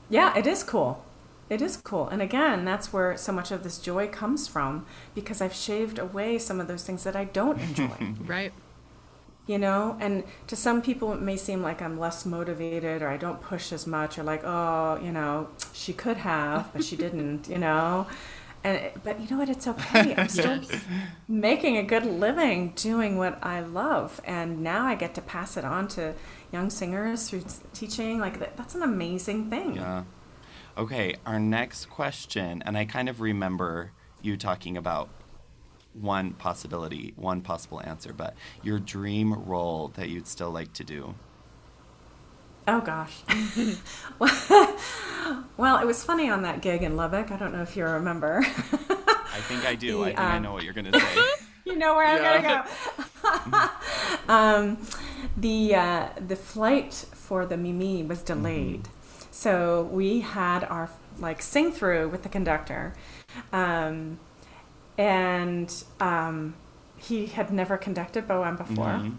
Yeah, 0.09 0.37
it 0.37 0.47
is 0.47 0.63
cool. 0.63 1.03
It 1.49 1.61
is 1.61 1.77
cool. 1.77 2.07
And 2.09 2.21
again, 2.21 2.65
that's 2.65 2.91
where 2.91 3.15
so 3.17 3.31
much 3.31 3.51
of 3.51 3.63
this 3.63 3.77
joy 3.77 4.07
comes 4.07 4.47
from 4.47 4.85
because 5.15 5.41
I've 5.41 5.53
shaved 5.53 5.97
away 5.97 6.37
some 6.39 6.59
of 6.59 6.67
those 6.67 6.83
things 6.83 7.03
that 7.05 7.15
I 7.15 7.23
don't 7.25 7.59
enjoy. 7.59 8.13
Right. 8.25 8.51
you 9.47 9.57
know 9.57 9.95
and 10.01 10.23
to 10.47 10.55
some 10.57 10.81
people 10.81 11.13
it 11.13 11.21
may 11.21 11.37
seem 11.37 11.61
like 11.63 11.81
i'm 11.81 11.97
less 11.97 12.25
motivated 12.25 13.01
or 13.01 13.07
i 13.07 13.15
don't 13.15 13.41
push 13.41 13.71
as 13.71 13.87
much 13.87 14.19
or 14.19 14.23
like 14.23 14.43
oh 14.43 14.99
you 15.01 15.11
know 15.11 15.47
she 15.71 15.93
could 15.93 16.17
have 16.17 16.69
but 16.73 16.83
she 16.83 16.97
didn't 16.97 17.47
you 17.47 17.57
know 17.57 18.05
and 18.63 18.91
but 19.03 19.21
you 19.21 19.27
know 19.29 19.37
what? 19.37 19.49
It's 19.49 19.67
okay. 19.67 20.15
I'm 20.17 20.27
still 20.39 20.59
making 21.27 21.77
a 21.77 21.83
good 21.83 22.05
living 22.05 22.73
doing 22.75 23.17
what 23.17 23.37
I 23.43 23.61
love, 23.61 24.19
and 24.25 24.61
now 24.63 24.85
I 24.85 24.95
get 24.95 25.13
to 25.15 25.21
pass 25.21 25.57
it 25.57 25.63
on 25.63 25.87
to 25.89 26.13
young 26.51 26.69
singers 26.69 27.29
through 27.29 27.43
teaching. 27.73 28.19
Like 28.19 28.39
that, 28.39 28.57
that's 28.57 28.75
an 28.75 28.81
amazing 28.81 29.49
thing. 29.49 29.75
Yeah. 29.75 30.03
Okay, 30.77 31.15
our 31.25 31.39
next 31.39 31.89
question, 31.89 32.61
and 32.63 32.77
I 32.77 32.85
kind 32.85 33.09
of 33.09 33.19
remember 33.19 33.91
you 34.21 34.37
talking 34.37 34.77
about 34.77 35.09
one 35.93 36.33
possibility, 36.33 37.13
one 37.15 37.41
possible 37.41 37.81
answer, 37.81 38.13
but 38.13 38.35
your 38.61 38.77
dream 38.77 39.33
role 39.33 39.87
that 39.95 40.09
you'd 40.09 40.27
still 40.27 40.51
like 40.51 40.73
to 40.73 40.83
do. 40.83 41.15
Oh 42.67 42.81
gosh. 42.81 43.23
well, 45.57 45.79
it 45.79 45.85
was 45.87 46.03
funny 46.03 46.29
on 46.29 46.43
that 46.43 46.61
gig 46.61 46.83
in 46.83 46.95
Lubbock. 46.95 47.31
I 47.31 47.37
don't 47.37 47.53
know 47.53 47.63
if 47.63 47.75
you 47.75 47.83
remember. 47.83 48.41
I 48.45 49.41
think 49.47 49.65
I 49.65 49.73
do. 49.73 49.99
The, 49.99 50.01
I 50.01 50.05
think 50.05 50.19
um, 50.19 50.31
I 50.31 50.39
know 50.39 50.53
what 50.53 50.63
you're 50.63 50.73
going 50.73 50.85
to 50.91 50.99
say. 50.99 51.15
you 51.65 51.75
know 51.75 51.95
where 51.95 52.05
I'm 52.05 52.21
going 52.21 52.43
to 52.43 52.65
go. 54.27 54.33
um, 54.33 54.77
the 55.37 55.73
uh, 55.73 56.09
the 56.27 56.35
flight 56.35 56.93
for 57.13 57.47
the 57.47 57.57
Mimi 57.57 58.03
was 58.03 58.21
delayed, 58.21 58.83
mm-hmm. 58.83 58.96
So 59.37 59.83
we 59.91 60.21
had 60.21 60.63
our 60.63 60.89
like 61.19 61.43
sing 61.43 61.71
through 61.71 62.09
with 62.09 62.23
the 62.23 62.29
conductor, 62.29 62.95
um, 63.53 64.17
and 64.97 65.71
um, 65.99 66.55
he 66.97 67.27
had 67.27 67.53
never 67.53 67.77
conducted 67.77 68.27
Boheme 68.27 68.57
before. 68.57 68.85
Mm-hmm. 68.85 69.15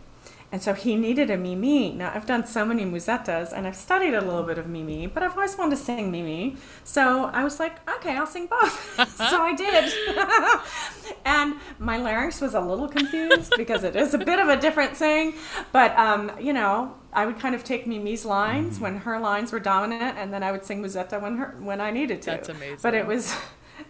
And 0.51 0.63
so 0.63 0.73
he 0.73 0.97
needed 0.97 1.31
a 1.31 1.37
Mimi. 1.37 1.93
Now, 1.93 2.11
I've 2.15 2.25
done 2.25 2.47
so 2.47 2.65
many 2.65 2.85
musettas 2.85 3.53
and 3.53 3.67
I've 3.67 3.77
studied 3.77 4.15
a 4.15 4.21
little 4.21 4.43
bit 4.43 4.57
of 4.57 4.67
Mimi, 4.67 5.07
but 5.07 5.23
I've 5.23 5.33
always 5.33 5.59
wanted 5.59 5.77
to 5.77 5.83
sing 5.83 6.11
Mimi. 6.11 6.57
So 6.85 7.27
I 7.27 7.45
was 7.45 7.61
like, 7.61 7.87
okay, 7.97 8.17
I'll 8.17 8.27
sing 8.27 8.47
both. 8.47 8.95
so 9.17 9.43
I 9.43 9.55
did. 9.55 11.17
and 11.27 11.55
my 11.79 11.99
larynx 11.99 12.41
was 12.41 12.55
a 12.55 12.61
little 12.61 12.89
confused 12.89 13.53
because 13.59 13.85
it 13.85 13.95
is 13.95 14.15
a 14.15 14.19
bit 14.19 14.39
of 14.39 14.49
a 14.49 14.59
different 14.59 14.97
thing. 14.97 15.35
But, 15.71 15.97
um, 15.99 16.33
you 16.41 16.55
know, 16.55 16.95
I 17.13 17.27
would 17.27 17.39
kind 17.39 17.55
of 17.55 17.63
take 17.65 17.87
Mimi's 17.87 18.25
lines 18.25 18.75
mm-hmm. 18.75 18.85
when 18.85 18.97
her 18.99 19.19
lines 19.19 19.53
were 19.53 19.61
dominant, 19.61 20.19
and 20.19 20.33
then 20.33 20.43
I 20.43 20.53
would 20.53 20.65
sing 20.65 20.83
Musetta 20.83 21.21
when 21.21 21.37
her 21.39 21.57
when 21.59 21.81
I 21.81 21.91
needed 21.91 22.21
to. 22.23 22.31
That's 22.31 22.49
amazing. 22.51 22.79
But 22.83 22.95
it 22.95 23.07
was 23.07 23.35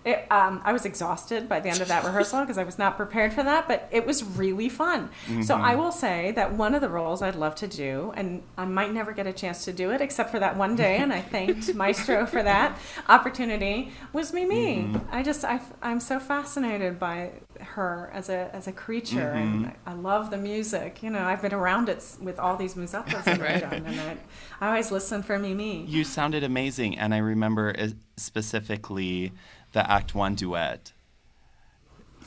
it, 0.05 0.31
um, 0.31 0.61
I 0.65 0.73
was 0.73 0.85
exhausted 0.85 1.49
by 1.49 1.61
the 1.61 1.69
end 1.69 1.81
of 1.81 1.89
that 1.89 2.05
rehearsal 2.05 2.41
because 2.41 2.59
I 2.59 2.65
was 2.65 2.79
not 2.79 2.97
prepared 2.97 3.33
for 3.33 3.43
that, 3.43 3.69
but 3.69 3.89
it 3.91 4.07
was 4.07 4.25
really 4.25 4.69
fun. 4.69 5.09
Mm-hmm. 5.27 5.43
So 5.43 5.57
I 5.57 5.75
will 5.75 5.93
say 5.93 6.33
that 6.33 6.53
one 6.53 6.75
of 6.75 6.81
the 6.81 6.89
roles 6.89 7.23
I'd 7.23 7.35
love 7.35 7.55
to 7.57 7.69
do, 7.69 8.13
and 8.17 8.43
I 8.57 8.65
might 8.65 8.93
never 8.93 9.13
get 9.13 9.27
a 9.27 9.33
chance 9.33 9.65
to 9.65 9.73
do 9.73 9.91
it 9.91 10.01
except 10.01 10.31
for 10.31 10.39
that 10.39 10.57
one 10.57 10.77
day, 10.77 10.99
and 10.99 11.13
I 11.13 11.21
thanked 11.21 11.75
Maestro 11.75 12.27
for 12.27 12.43
that 12.43 12.79
opportunity, 13.09 13.93
was 14.13 14.33
Mimi. 14.33 14.77
Mm-hmm. 14.77 15.15
I 15.15 15.23
just, 15.23 15.45
I, 15.45 15.61
I'm 15.83 16.01
so 16.01 16.21
fascinated 16.21 16.99
by 16.99 17.33
her 17.61 18.11
as 18.13 18.29
a 18.29 18.51
as 18.53 18.67
a 18.67 18.73
creature, 18.73 19.35
mm-hmm. 19.35 19.65
and 19.65 19.73
I 19.87 19.95
love 19.95 20.31
the 20.31 20.37
music. 20.37 21.03
You 21.03 21.11
know, 21.11 21.21
I've 21.21 21.43
been 21.43 21.55
around 21.55 21.89
it 21.89 22.05
with 22.21 22.39
all 22.39 22.57
these 22.57 22.75
musettas 22.75 23.27
I've 23.27 23.41
right. 23.41 23.61
done, 23.61 23.85
and 23.87 24.01
I, 24.01 24.17
I 24.61 24.69
always 24.69 24.91
listen 24.91 25.23
for 25.23 25.39
Mimi. 25.39 25.85
You 25.85 26.05
sounded 26.05 26.45
amazing, 26.45 26.99
and 26.99 27.15
I 27.15 27.19
remember 27.19 27.75
specifically 28.17 29.33
the 29.79 29.89
Act 29.89 30.13
One 30.13 30.35
duet. 30.35 30.93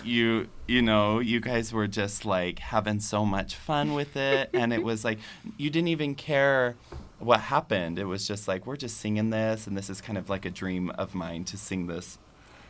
You 0.05 0.47
you 0.67 0.81
know 0.81 1.19
you 1.19 1.41
guys 1.41 1.73
were 1.73 1.85
just 1.85 2.23
like 2.23 2.59
having 2.59 3.01
so 3.01 3.25
much 3.25 3.55
fun 3.55 3.93
with 3.93 4.15
it, 4.15 4.49
and 4.53 4.71
it 4.71 4.81
was 4.81 5.03
like 5.03 5.19
you 5.57 5.69
didn't 5.69 5.89
even 5.89 6.15
care 6.15 6.77
what 7.19 7.41
happened. 7.41 7.99
It 7.99 8.05
was 8.05 8.25
just 8.25 8.47
like 8.47 8.65
we're 8.65 8.77
just 8.77 8.97
singing 8.97 9.31
this, 9.31 9.67
and 9.67 9.77
this 9.77 9.89
is 9.89 9.99
kind 9.99 10.17
of 10.17 10.29
like 10.29 10.45
a 10.45 10.49
dream 10.49 10.91
of 10.91 11.13
mine 11.13 11.43
to 11.45 11.57
sing 11.57 11.87
this. 11.87 12.17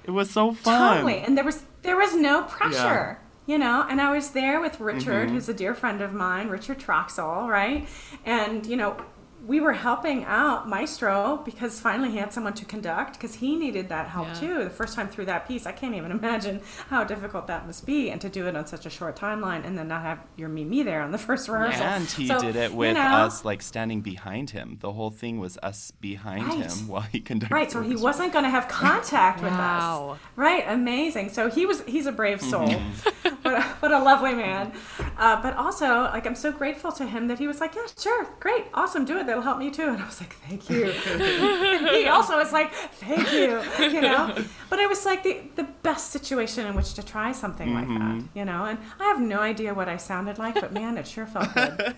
It 0.04 0.12
was 0.12 0.32
so 0.32 0.52
fun. 0.52 0.96
Totally, 0.96 1.20
and 1.20 1.38
there 1.38 1.46
was 1.46 1.64
there 1.84 1.96
was 1.96 2.16
no 2.16 2.42
pressure. 2.44 2.74
Yeah 2.74 3.16
you 3.48 3.58
know 3.58 3.88
and 3.90 4.00
i 4.00 4.12
was 4.16 4.30
there 4.32 4.62
with 4.62 4.80
richard 4.80 5.26
mm-hmm. 5.26 5.34
who's 5.34 5.50
a 5.50 5.54
dear 5.54 5.74
friend 5.74 6.00
of 6.00 6.14
mine 6.14 6.48
richard 6.48 6.78
troxell 6.78 7.50
right 7.50 7.88
and 8.24 8.68
you 8.68 8.78
know 8.78 8.96
we 9.46 9.60
were 9.60 9.74
helping 9.74 10.24
out 10.26 10.70
Maestro 10.70 11.42
because 11.44 11.80
finally 11.80 12.12
he 12.12 12.18
had 12.18 12.32
someone 12.32 12.54
to 12.54 12.66
conduct 12.66 13.14
because 13.14 13.36
he 13.36 13.56
needed 13.56 13.90
that 13.90 14.08
help 14.08 14.28
yeah. 14.28 14.34
too. 14.34 14.64
The 14.64 14.70
first 14.70 14.96
time 14.96 15.08
through 15.08 15.26
that 15.26 15.48
piece, 15.48 15.66
I 15.66 15.72
can't 15.72 15.96
even 15.96 16.12
imagine 16.22 16.62
how 16.90 17.04
difficult 17.04 17.48
that 17.48 17.66
must 17.66 17.86
be, 17.86 18.12
and 18.12 18.22
to 18.22 18.30
do 18.30 18.48
it 18.48 18.56
on 18.56 18.68
such 18.68 18.86
a 18.86 18.90
short 18.90 19.16
timeline 19.16 19.66
and 19.66 19.78
then 19.78 19.88
not 19.88 20.04
have 20.04 20.20
your 20.38 20.50
Mimi 20.50 20.84
there 20.84 21.02
on 21.02 21.12
the 21.12 21.18
first 21.32 21.48
rehearsal. 21.48 21.82
And 21.82 22.06
he 22.06 22.28
so, 22.28 22.40
did 22.40 22.56
it 22.56 22.74
with 22.74 22.90
you 22.90 22.94
know, 22.96 23.10
us 23.10 23.44
like 23.44 23.62
standing 23.62 24.02
behind 24.02 24.52
him. 24.52 24.78
The 24.80 24.92
whole 24.92 25.10
thing 25.10 25.40
was 25.40 25.58
us 25.64 25.92
behind 25.92 26.48
right. 26.48 26.72
him 26.72 26.72
while 26.88 27.02
he 27.02 27.20
conducted. 27.20 27.54
Right, 27.54 27.72
so 27.72 27.82
he 27.82 27.96
wasn't 27.96 28.34
going 28.34 28.46
to 28.46 28.52
have 28.52 28.68
contact 28.68 29.42
with 29.42 29.52
wow. 29.52 30.12
us. 30.12 30.20
Right, 30.36 30.64
amazing. 30.68 31.30
So 31.30 31.50
he 31.50 31.66
was 31.66 31.82
he's 31.84 32.06
a 32.06 32.12
brave 32.12 32.42
soul. 32.42 32.68
Mm-hmm. 32.68 33.30
what, 33.42 33.54
a, 33.54 33.62
what 33.62 33.92
a 33.92 34.00
lovely 34.00 34.34
man. 34.34 34.72
Uh, 35.18 35.42
but 35.42 35.56
also, 35.56 36.02
like 36.02 36.28
I'm 36.28 36.36
so 36.36 36.52
grateful 36.52 36.92
to 36.94 37.06
him 37.06 37.28
that 37.28 37.40
he 37.40 37.48
was 37.48 37.60
like, 37.60 37.76
yeah, 37.76 37.88
sure, 38.00 38.28
great, 38.40 38.66
awesome, 38.74 39.06
do 39.06 39.18
it 39.18 39.31
that'll 39.32 39.44
help 39.44 39.60
me 39.60 39.72
too. 39.72 39.88
And 39.88 40.02
I 40.02 40.06
was 40.06 40.20
like, 40.20 40.34
thank 40.34 40.70
you. 40.70 40.92
he 41.96 42.08
also 42.08 42.36
was 42.36 42.52
like, 42.52 42.74
thank 42.74 43.32
you, 43.32 43.62
you 43.80 44.02
know. 44.02 44.36
But 44.70 44.80
it 44.80 44.90
was 44.90 45.06
like 45.06 45.24
the, 45.24 45.40
the 45.56 45.64
best 45.84 46.12
situation 46.12 46.68
in 46.68 46.76
which 46.76 46.94
to 46.96 47.04
try 47.04 47.32
something 47.32 47.70
mm-hmm. 47.70 47.98
like 47.98 48.20
that, 48.20 48.28
you 48.38 48.44
know. 48.44 48.66
And 48.66 48.78
I 49.00 49.06
have 49.06 49.22
no 49.22 49.40
idea 49.40 49.74
what 49.74 49.88
I 49.88 49.96
sounded 49.96 50.38
like, 50.38 50.56
but 50.56 50.74
man, 50.74 50.98
it 50.98 51.08
sure 51.08 51.26
felt 51.26 51.54
good. 51.54 51.96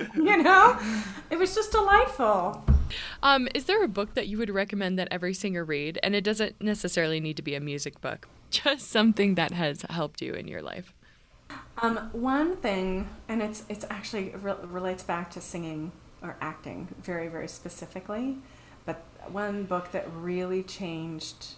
you 0.14 0.42
know, 0.42 0.78
it 1.28 1.38
was 1.38 1.54
just 1.54 1.72
delightful. 1.72 2.64
Um, 3.22 3.48
is 3.54 3.66
there 3.66 3.84
a 3.84 3.88
book 3.88 4.14
that 4.14 4.28
you 4.28 4.38
would 4.38 4.50
recommend 4.50 4.98
that 4.98 5.08
every 5.10 5.34
singer 5.34 5.64
read? 5.64 5.98
And 6.02 6.14
it 6.14 6.24
doesn't 6.24 6.58
necessarily 6.62 7.20
need 7.20 7.36
to 7.36 7.42
be 7.42 7.54
a 7.54 7.60
music 7.60 8.00
book, 8.00 8.28
just 8.50 8.88
something 8.88 9.34
that 9.34 9.52
has 9.52 9.82
helped 9.90 10.22
you 10.22 10.32
in 10.32 10.48
your 10.48 10.62
life. 10.62 10.94
Um, 11.82 12.08
one 12.12 12.56
thing, 12.56 13.10
and 13.28 13.42
it's 13.42 13.64
it's 13.68 13.84
actually 13.90 14.30
re- 14.40 14.54
relates 14.62 15.02
back 15.02 15.30
to 15.32 15.40
singing 15.40 15.92
or 16.22 16.36
acting 16.40 16.88
very, 17.02 17.28
very 17.28 17.48
specifically. 17.48 18.38
But 18.84 19.04
one 19.28 19.64
book 19.64 19.92
that 19.92 20.06
really 20.12 20.62
changed 20.62 21.54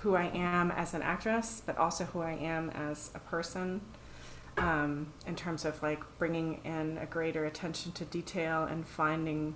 who 0.00 0.14
I 0.14 0.26
am 0.26 0.70
as 0.70 0.94
an 0.94 1.02
actress, 1.02 1.60
but 1.64 1.76
also 1.76 2.04
who 2.04 2.20
I 2.20 2.32
am 2.32 2.70
as 2.70 3.10
a 3.14 3.18
person, 3.18 3.80
um, 4.56 5.12
in 5.26 5.34
terms 5.34 5.64
of 5.64 5.82
like 5.82 6.00
bringing 6.18 6.60
in 6.64 6.98
a 6.98 7.06
greater 7.06 7.44
attention 7.44 7.92
to 7.92 8.04
detail 8.04 8.64
and 8.64 8.86
finding 8.86 9.54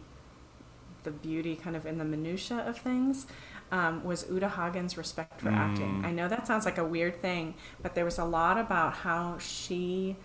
the 1.04 1.10
beauty 1.10 1.56
kind 1.56 1.76
of 1.76 1.86
in 1.86 1.98
the 1.98 2.04
minutia 2.04 2.58
of 2.58 2.78
things. 2.78 3.26
Um, 3.70 4.04
was 4.04 4.26
Uta 4.30 4.50
Hagen's 4.50 4.98
Respect 4.98 5.40
for 5.40 5.48
mm. 5.48 5.56
Acting. 5.56 6.02
I 6.04 6.12
know 6.12 6.28
that 6.28 6.46
sounds 6.46 6.66
like 6.66 6.76
a 6.76 6.84
weird 6.84 7.22
thing, 7.22 7.54
but 7.80 7.94
there 7.94 8.04
was 8.04 8.18
a 8.18 8.24
lot 8.24 8.58
about 8.58 8.92
how 8.92 9.38
she 9.38 10.16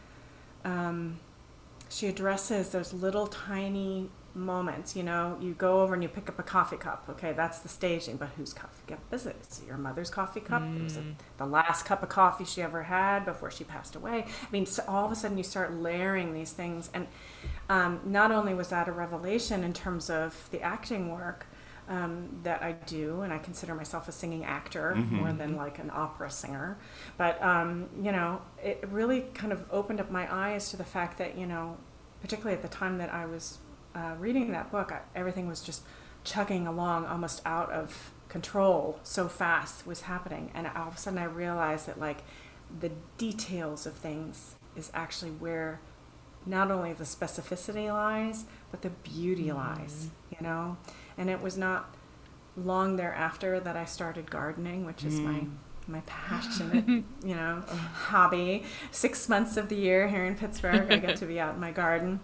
um, 0.66 1.20
she 1.90 2.08
addresses 2.08 2.70
those 2.70 2.94
little 2.94 3.28
tiny 3.28 4.10
moments. 4.38 4.96
You 4.96 5.04
know, 5.04 5.38
you 5.42 5.54
go 5.54 5.82
over 5.82 5.94
and 5.94 6.04
you 6.04 6.10
pick 6.10 6.30
up 6.30 6.40
a 6.40 6.44
coffee 6.44 6.78
cup. 6.78 7.06
Okay, 7.10 7.34
that's 7.34 7.60
the 7.60 7.70
staging, 7.70 8.18
but 8.18 8.30
whose 8.38 8.54
coffee 8.54 8.84
cup 8.88 9.00
is 9.12 9.26
it? 9.26 9.36
Is 9.50 9.62
it 9.62 9.68
your 9.68 9.78
mother's 9.78 10.10
coffee 10.10 10.40
cup? 10.40 10.62
Mm. 10.62 10.84
Was 10.84 10.98
it 10.98 11.04
the 11.38 11.46
last 11.46 11.86
cup 11.86 12.04
of 12.04 12.10
coffee 12.10 12.46
she 12.46 12.62
ever 12.62 12.84
had 12.84 13.26
before 13.26 13.52
she 13.52 13.64
passed 13.64 13.96
away? 13.96 14.26
I 14.28 14.52
mean, 14.52 14.66
so 14.66 14.84
all 14.88 15.06
of 15.06 15.12
a 15.12 15.16
sudden 15.16 15.38
you 15.38 15.44
start 15.44 15.74
layering 15.74 16.34
these 16.34 16.52
things, 16.52 16.90
and 16.94 17.08
um, 17.70 18.00
not 18.06 18.32
only 18.32 18.54
was 18.54 18.70
that 18.70 18.88
a 18.88 18.92
revelation 18.92 19.64
in 19.64 19.74
terms 19.74 20.10
of 20.10 20.48
the 20.52 20.62
acting 20.62 21.12
work. 21.12 21.48
Um, 21.90 22.42
that 22.44 22.62
I 22.62 22.74
do, 22.74 23.22
and 23.22 23.32
I 23.32 23.38
consider 23.38 23.74
myself 23.74 24.10
a 24.10 24.12
singing 24.12 24.44
actor 24.44 24.94
mm-hmm. 24.98 25.16
more 25.16 25.32
than 25.32 25.56
like 25.56 25.80
an 25.80 25.90
opera 25.94 26.30
singer. 26.30 26.78
But 27.18 27.42
um, 27.42 27.88
you 28.02 28.12
know, 28.12 28.42
it 28.62 28.84
really 28.92 29.22
kind 29.34 29.54
of 29.54 29.64
opened 29.72 30.02
up 30.02 30.12
my 30.12 30.28
eyes 30.30 30.70
to 30.72 30.78
the 30.78 30.84
fact 30.84 31.18
that 31.20 31.38
you 31.38 31.46
know, 31.46 31.78
particularly 32.20 32.58
at 32.58 32.62
the 32.62 32.68
time 32.68 32.98
that 32.98 33.14
I 33.14 33.26
was 33.26 33.60
uh, 33.96 34.16
reading 34.20 34.52
that 34.52 34.70
book, 34.70 34.92
I, 34.92 35.00
everything 35.16 35.48
was 35.48 35.62
just 35.62 35.84
chugging 36.26 36.68
along, 36.68 37.06
almost 37.06 37.42
out 37.46 37.72
of 37.72 38.12
control. 38.28 39.00
So 39.04 39.30
fast 39.30 39.88
was 39.88 40.02
happening, 40.02 40.52
and 40.54 40.68
all 40.68 40.90
of 40.90 40.96
a 40.96 40.98
sudden 40.98 41.20
I 41.20 41.24
realized 41.24 41.88
that 41.88 42.00
like 42.00 42.24
the 42.80 42.92
details 43.18 43.86
of 43.86 43.94
things 43.94 44.56
is 44.76 44.92
actually 44.94 45.32
where 45.32 45.80
not 46.46 46.72
only 46.72 46.94
the 46.94 47.04
specificity 47.04 47.88
lies, 47.92 48.46
but 48.72 48.82
the 48.82 48.90
beauty 48.90 49.48
mm-hmm. 49.48 49.58
lies. 49.58 50.10
You 50.32 50.46
know, 50.46 50.78
and 51.18 51.30
it 51.30 51.42
was 51.42 51.58
not 51.58 51.96
long 52.56 52.96
thereafter 52.96 53.60
that 53.60 53.76
I 53.76 53.86
started 53.86 54.30
gardening, 54.30 54.86
which 54.86 55.04
is 55.04 55.20
mm. 55.20 55.24
my 55.24 55.48
my 55.90 56.02
passionate, 56.06 56.86
you 57.24 57.36
know, 57.36 57.64
hobby. 57.94 58.64
Six 58.92 59.30
months 59.30 59.56
of 59.56 59.70
the 59.70 59.76
year 59.76 60.08
here 60.10 60.26
in 60.26 60.36
Pittsburgh, 60.36 60.92
I 60.92 60.98
get 60.98 61.16
to 61.18 61.26
be 61.26 61.40
out 61.40 61.56
in 61.56 61.62
my 61.62 61.72
garden. 61.72 62.20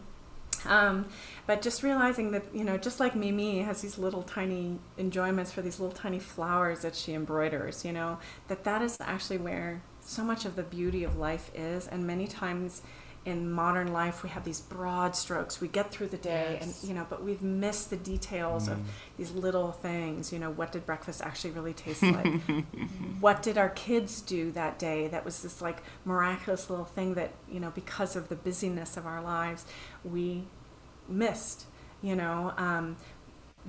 Um, 0.66 1.08
but 1.46 1.62
just 1.62 1.84
realizing 1.84 2.32
that, 2.32 2.44
you 2.54 2.64
know, 2.64 2.78
just 2.78 3.00
like 3.00 3.16
Mimi 3.16 3.60
has 3.60 3.82
these 3.82 3.98
little 3.98 4.24
tiny 4.24 4.80
enjoyments 4.98 5.52
for 5.52 5.62
these 5.62 5.80
little 5.80 5.96
tiny 5.96 6.20
flowers 6.20 6.82
that 6.82 6.96
she 6.96 7.14
embroiders, 7.14 7.84
you 7.84 7.92
know, 7.92 8.20
that 8.48 8.64
that 8.64 8.82
is 8.82 8.98
actually 9.02 9.38
where 9.38 9.82
so 10.00 10.24
much 10.24 10.46
of 10.46 10.56
the 10.56 10.64
beauty 10.64 11.04
of 11.04 11.18
life 11.18 11.52
is. 11.56 11.88
And 11.88 12.06
many 12.06 12.28
times 12.28 12.82
in 13.26 13.50
modern 13.52 13.94
life 13.94 14.22
we 14.24 14.30
have 14.30 14.44
these 14.44 14.60
broad 14.60 15.16
strokes. 15.16 15.62
We 15.62 15.68
get 15.70 15.92
through 15.92 16.08
the 16.08 16.18
day 16.18 16.58
Yes. 16.60 16.82
and 16.82 16.90
you 16.90 16.94
know 16.96 17.06
but 17.10 17.24
we've 17.24 17.42
missed 17.42 17.90
the 17.90 17.96
details 17.96 18.68
of 18.68 18.80
these 19.18 19.32
little 19.32 19.72
things. 19.72 20.34
You 20.34 20.40
know 20.40 20.52
what 20.52 20.72
did 20.74 20.86
breakfast 20.86 21.22
actually 21.22 21.52
really 21.52 21.74
taste 21.74 22.04
like? 22.04 22.42
What 23.22 23.42
did 23.42 23.58
our 23.58 23.70
kids 23.70 24.20
do 24.20 24.52
that 24.52 24.78
day 24.78 25.08
that 25.08 25.24
was 25.24 25.42
this 25.44 25.62
like 25.62 25.82
miraculous 26.04 26.70
little 26.70 26.84
thing 26.86 27.14
that 27.14 27.32
you 27.50 27.60
know 27.62 27.72
because 27.72 28.16
of 28.18 28.28
the 28.28 28.36
busyness 28.36 28.98
of 28.98 29.06
our 29.06 29.22
lives 29.22 29.66
we 30.04 30.44
missed 31.08 31.66
you 32.02 32.16
know? 32.16 32.54
Um, 32.58 32.98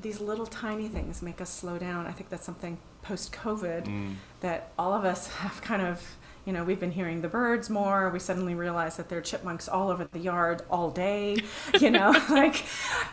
these 0.00 0.18
little 0.20 0.46
tiny 0.46 0.88
things 0.88 1.22
make 1.22 1.40
us 1.40 1.50
slow 1.50 1.78
down. 1.78 2.04
I 2.08 2.10
think 2.10 2.28
that's 2.28 2.44
something 2.44 2.78
post 3.02 3.32
covid 3.32 3.84
Mm. 3.86 4.14
that 4.40 4.72
all 4.76 4.92
of 4.92 5.04
us 5.04 5.28
have 5.42 5.60
kind 5.62 5.82
of 5.82 6.16
you 6.44 6.52
know 6.52 6.64
we've 6.64 6.80
been 6.80 6.92
hearing 6.92 7.22
the 7.22 7.28
birds 7.28 7.70
more. 7.70 8.10
We 8.10 8.18
suddenly 8.18 8.54
realize 8.54 8.96
that 8.96 9.08
there 9.08 9.18
are 9.18 9.22
chipmunks 9.22 9.68
all 9.68 9.88
over 9.90 10.04
the 10.04 10.18
yard 10.18 10.62
all 10.70 10.90
day 10.90 11.38
you 11.80 11.90
know 11.90 12.10
like 12.30 12.64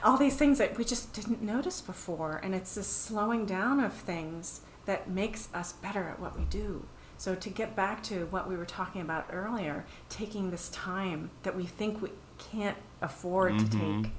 all 0.04 0.18
these 0.18 0.36
things 0.38 0.58
that 0.58 0.78
we 0.78 0.84
just 0.84 1.14
didn't 1.14 1.42
notice 1.42 1.82
before. 1.82 2.40
And 2.44 2.54
it's 2.56 2.76
this 2.76 2.88
slowing 2.88 3.46
down 3.46 3.80
of 3.80 3.94
things 3.94 4.62
that 4.86 5.10
makes 5.10 5.48
us 5.54 5.74
better 5.74 6.08
at 6.10 6.20
what 6.20 6.38
we 6.38 6.46
do. 6.46 6.86
So 7.18 7.36
to 7.36 7.50
get 7.50 7.76
back 7.76 8.02
to 8.04 8.26
what 8.32 8.50
we 8.50 8.58
were 8.58 8.66
talking 8.66 9.02
about 9.02 9.28
earlier 9.32 9.86
taking 10.10 10.50
this 10.50 10.70
time 10.70 11.30
that 11.44 11.56
we 11.56 11.66
think 11.66 12.02
we 12.02 12.10
can't 12.40 12.78
afford 13.02 13.60
to 13.60 13.66
Mhm. 13.66 14.04
take 14.04 14.12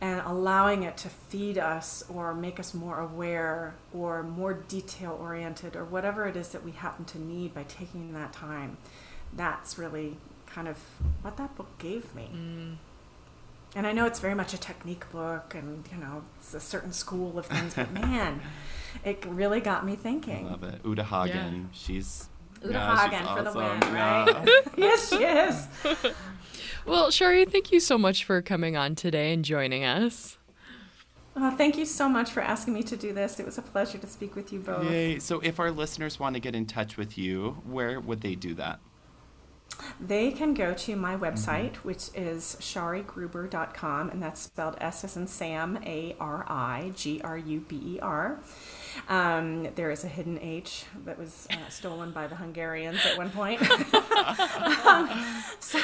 and 0.00 0.22
allowing 0.24 0.84
it 0.84 0.96
to 0.96 1.08
feed 1.08 1.58
us 1.58 2.04
or 2.08 2.32
make 2.32 2.60
us 2.60 2.72
more 2.72 3.00
aware 3.00 3.74
or 3.92 4.22
more 4.22 4.54
detail 4.54 5.18
oriented 5.20 5.74
or 5.74 5.84
whatever 5.84 6.26
it 6.26 6.36
is 6.36 6.50
that 6.50 6.64
we 6.64 6.70
happen 6.70 7.04
to 7.04 7.18
need 7.18 7.52
by 7.54 7.64
taking 7.64 8.12
that 8.12 8.32
time 8.32 8.76
that's 9.34 9.76
really 9.76 10.16
kind 10.46 10.68
of 10.68 10.78
what 11.22 11.36
that 11.36 11.54
book 11.56 11.78
gave 11.78 12.14
me 12.14 12.30
mm. 12.32 12.76
and 13.74 13.86
i 13.86 13.92
know 13.92 14.06
it's 14.06 14.20
very 14.20 14.34
much 14.34 14.54
a 14.54 14.58
technique 14.58 15.10
book 15.10 15.54
and 15.54 15.84
you 15.92 15.98
know 15.98 16.22
it's 16.38 16.54
a 16.54 16.60
certain 16.60 16.92
school 16.92 17.38
of 17.38 17.46
things 17.46 17.74
but 17.74 17.92
man 17.92 18.40
it 19.04 19.24
really 19.26 19.60
got 19.60 19.84
me 19.84 19.92
I 19.92 19.96
thinking 19.96 20.50
love 20.50 20.64
it. 20.64 20.80
Uta 20.84 21.04
Hagen. 21.04 21.70
She's 21.72 22.28
Uta 22.62 22.72
yeah, 22.74 23.08
she's 23.08 23.12
Hagen 23.18 23.36
for 23.36 23.42
the 23.42 23.48
awesome. 23.50 23.80
win, 23.80 23.94
Yeah. 23.94 24.24
right? 24.24 24.60
yes 24.76 25.08
she 25.10 25.24
is 25.24 26.14
Well, 26.86 27.10
Sari, 27.12 27.44
thank 27.44 27.70
you 27.70 27.80
so 27.80 27.98
much 27.98 28.24
for 28.24 28.40
coming 28.40 28.74
on 28.76 28.94
today 28.94 29.32
and 29.34 29.44
joining 29.44 29.84
us. 29.84 30.38
well, 31.34 31.50
thank 31.54 31.76
you 31.76 31.84
so 31.84 32.08
much 32.08 32.30
for 32.30 32.40
asking 32.40 32.72
me 32.74 32.82
to 32.84 32.96
do 32.96 33.12
this 33.12 33.38
it 33.38 33.44
was 33.46 33.58
a 33.58 33.62
pleasure 33.62 33.98
to 33.98 34.06
speak 34.06 34.34
with 34.34 34.52
you 34.52 34.60
both 34.60 34.90
Yay. 34.90 35.18
So 35.18 35.40
if 35.40 35.60
our 35.60 35.70
listeners 35.70 36.18
want 36.18 36.34
to 36.34 36.40
get 36.40 36.54
in 36.54 36.64
touch 36.66 36.96
with 36.96 37.18
you, 37.18 37.58
where 37.66 38.00
would 38.00 38.22
they 38.22 38.34
do 38.34 38.54
that? 38.54 38.80
They 40.00 40.30
can 40.30 40.54
go 40.54 40.74
to 40.74 40.96
my 40.96 41.16
website, 41.16 41.76
which 41.76 42.10
is 42.14 42.56
sarigruber.com, 42.60 44.10
and 44.10 44.22
that's 44.22 44.42
spelled 44.42 44.76
S 44.80 45.04
as 45.04 45.16
in 45.16 45.26
Sam, 45.26 45.78
A 45.84 46.16
R 46.20 46.44
I 46.48 46.92
G 46.96 47.20
R 47.22 47.36
U 47.36 47.60
B 47.60 47.80
E 47.94 47.98
R. 48.00 48.40
Um, 49.08 49.68
there 49.74 49.90
is 49.90 50.04
a 50.04 50.08
hidden 50.08 50.38
H 50.40 50.84
that 51.04 51.18
was 51.18 51.46
uh, 51.50 51.68
stolen 51.68 52.10
by 52.10 52.26
the 52.26 52.34
Hungarians 52.34 53.04
at 53.04 53.16
one 53.16 53.30
point. 53.30 53.60
um, 54.86 55.08
so, 55.60 55.80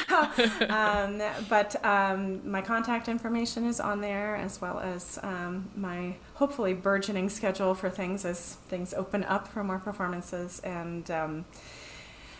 um, 0.69 1.21
but 1.49 1.83
um, 1.85 2.49
my 2.49 2.61
contact 2.61 3.07
information 3.07 3.65
is 3.65 3.79
on 3.79 4.01
there, 4.01 4.35
as 4.35 4.59
well 4.59 4.79
as 4.79 5.19
um, 5.23 5.69
my 5.75 6.15
hopefully 6.35 6.73
burgeoning 6.73 7.29
schedule 7.29 7.75
for 7.75 7.89
things 7.89 8.25
as 8.25 8.55
things 8.67 8.93
open 8.93 9.23
up 9.23 9.47
for 9.47 9.63
more 9.63 9.79
performances. 9.79 10.59
And 10.59 11.09
um, 11.11 11.45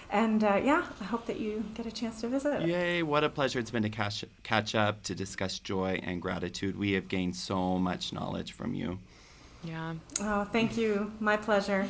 and 0.09 0.43
uh, 0.43 0.61
yeah, 0.63 0.85
I 1.01 1.03
hope 1.03 1.25
that 1.27 1.39
you 1.39 1.63
get 1.73 1.85
a 1.85 1.91
chance 1.91 2.21
to 2.21 2.27
visit. 2.27 2.61
Yay, 2.61 3.03
what 3.03 3.23
a 3.23 3.29
pleasure 3.29 3.59
it's 3.59 3.71
been 3.71 3.83
to 3.83 3.89
catch, 3.89 4.23
catch 4.43 4.75
up, 4.75 5.03
to 5.03 5.15
discuss 5.15 5.59
joy 5.59 5.99
and 6.03 6.21
gratitude. 6.21 6.77
We 6.77 6.93
have 6.93 7.07
gained 7.07 7.35
so 7.35 7.77
much 7.77 8.13
knowledge 8.13 8.53
from 8.53 8.73
you. 8.73 8.99
Yeah. 9.65 9.95
Oh, 10.21 10.45
thank 10.45 10.77
you. 10.77 11.11
My 11.19 11.37
pleasure. 11.37 11.87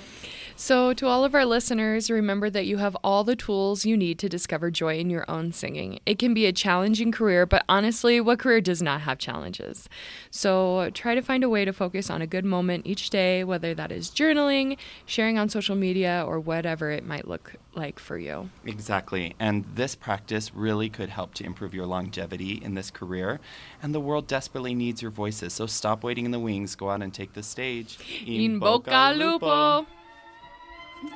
So, 0.58 0.94
to 0.94 1.08
all 1.08 1.26
of 1.26 1.36
our 1.36 1.46
listeners, 1.46 2.10
remember 2.10 2.50
that 2.50 2.66
you 2.66 2.78
have 2.78 2.96
all 3.04 3.26
the 3.26 3.36
tools 3.36 3.86
you 3.86 3.98
need 3.98 4.18
to 4.20 4.30
discover 4.30 4.72
joy 4.72 4.98
in 4.98 5.10
your 5.10 5.30
own 5.30 5.52
singing. 5.52 6.00
It 6.06 6.18
can 6.18 6.34
be 6.34 6.46
a 6.46 6.54
challenging 6.54 7.12
career, 7.12 7.46
but 7.46 7.66
honestly, 7.68 8.22
what 8.22 8.40
career 8.40 8.62
does 8.62 8.82
not 8.82 9.02
have 9.02 9.18
challenges? 9.18 9.90
So, 10.32 10.90
try 10.94 11.14
to 11.14 11.22
find 11.22 11.44
a 11.44 11.50
way 11.50 11.66
to 11.66 11.74
focus 11.74 12.10
on 12.10 12.22
a 12.22 12.28
good 12.28 12.46
moment 12.46 12.88
each 12.88 13.10
day, 13.10 13.44
whether 13.44 13.74
that 13.74 13.92
is 13.92 14.10
journaling, 14.10 14.78
sharing 15.06 15.38
on 15.38 15.50
social 15.50 15.76
media, 15.76 16.24
or 16.26 16.40
whatever 16.40 16.90
it 16.90 17.06
might 17.06 17.28
look 17.28 17.56
like 17.76 18.00
for 18.00 18.18
you. 18.18 18.50
Exactly. 18.66 19.36
And 19.40 19.66
this 19.76 19.96
practice 19.96 20.54
really 20.54 20.90
could 20.90 21.10
help 21.10 21.34
to 21.36 21.44
improve 21.44 21.74
your 21.74 21.86
longevity 21.86 22.54
in 22.64 22.76
this 22.76 22.90
career. 22.90 23.42
And 23.84 23.94
the 23.94 24.00
world 24.00 24.28
desperately 24.28 24.74
needs 24.74 25.02
your 25.02 25.12
voices. 25.12 25.54
So 25.54 25.66
stop 25.66 26.04
waiting 26.04 26.24
in 26.24 26.32
the 26.32 26.40
wings. 26.40 26.76
Go 26.76 26.90
out 26.90 27.02
and 27.02 27.14
take 27.14 27.34
the 27.34 27.44
stage. 27.44 27.65
In 27.66 28.60
Boca 28.60 29.12
Lupo! 29.16 29.88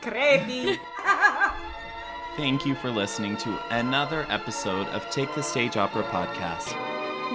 Credi. 0.01 0.79
Thank 2.38 2.65
you 2.65 2.73
for 2.73 2.89
listening 2.89 3.38
to 3.38 3.59
another 3.69 4.25
episode 4.29 4.88
of 4.88 5.07
Take 5.12 5.33
the 5.35 5.43
Stage 5.43 5.77
Opera 5.77 6.03
podcast. 6.05 6.73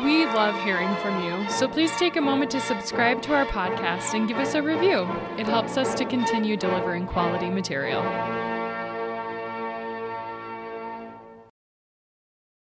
We 0.03 0.25
love 0.25 0.61
hearing 0.65 0.93
from 0.97 1.23
you, 1.23 1.49
so 1.49 1.69
please 1.69 1.93
take 1.93 2.17
a 2.17 2.21
moment 2.21 2.51
to 2.53 2.61
subscribe 2.61 3.23
to 3.23 3.35
our 3.35 3.47
podcast 3.47 4.15
and 4.15 4.27
give 4.27 4.39
us 4.39 4.55
a 4.55 4.63
review. 4.63 5.03
It 5.39 5.47
helps 5.47 5.77
us 5.77 5.95
to 5.95 6.05
continue 6.05 6.57
delivering 6.57 7.07
quality 7.07 7.51
material. 7.51 8.03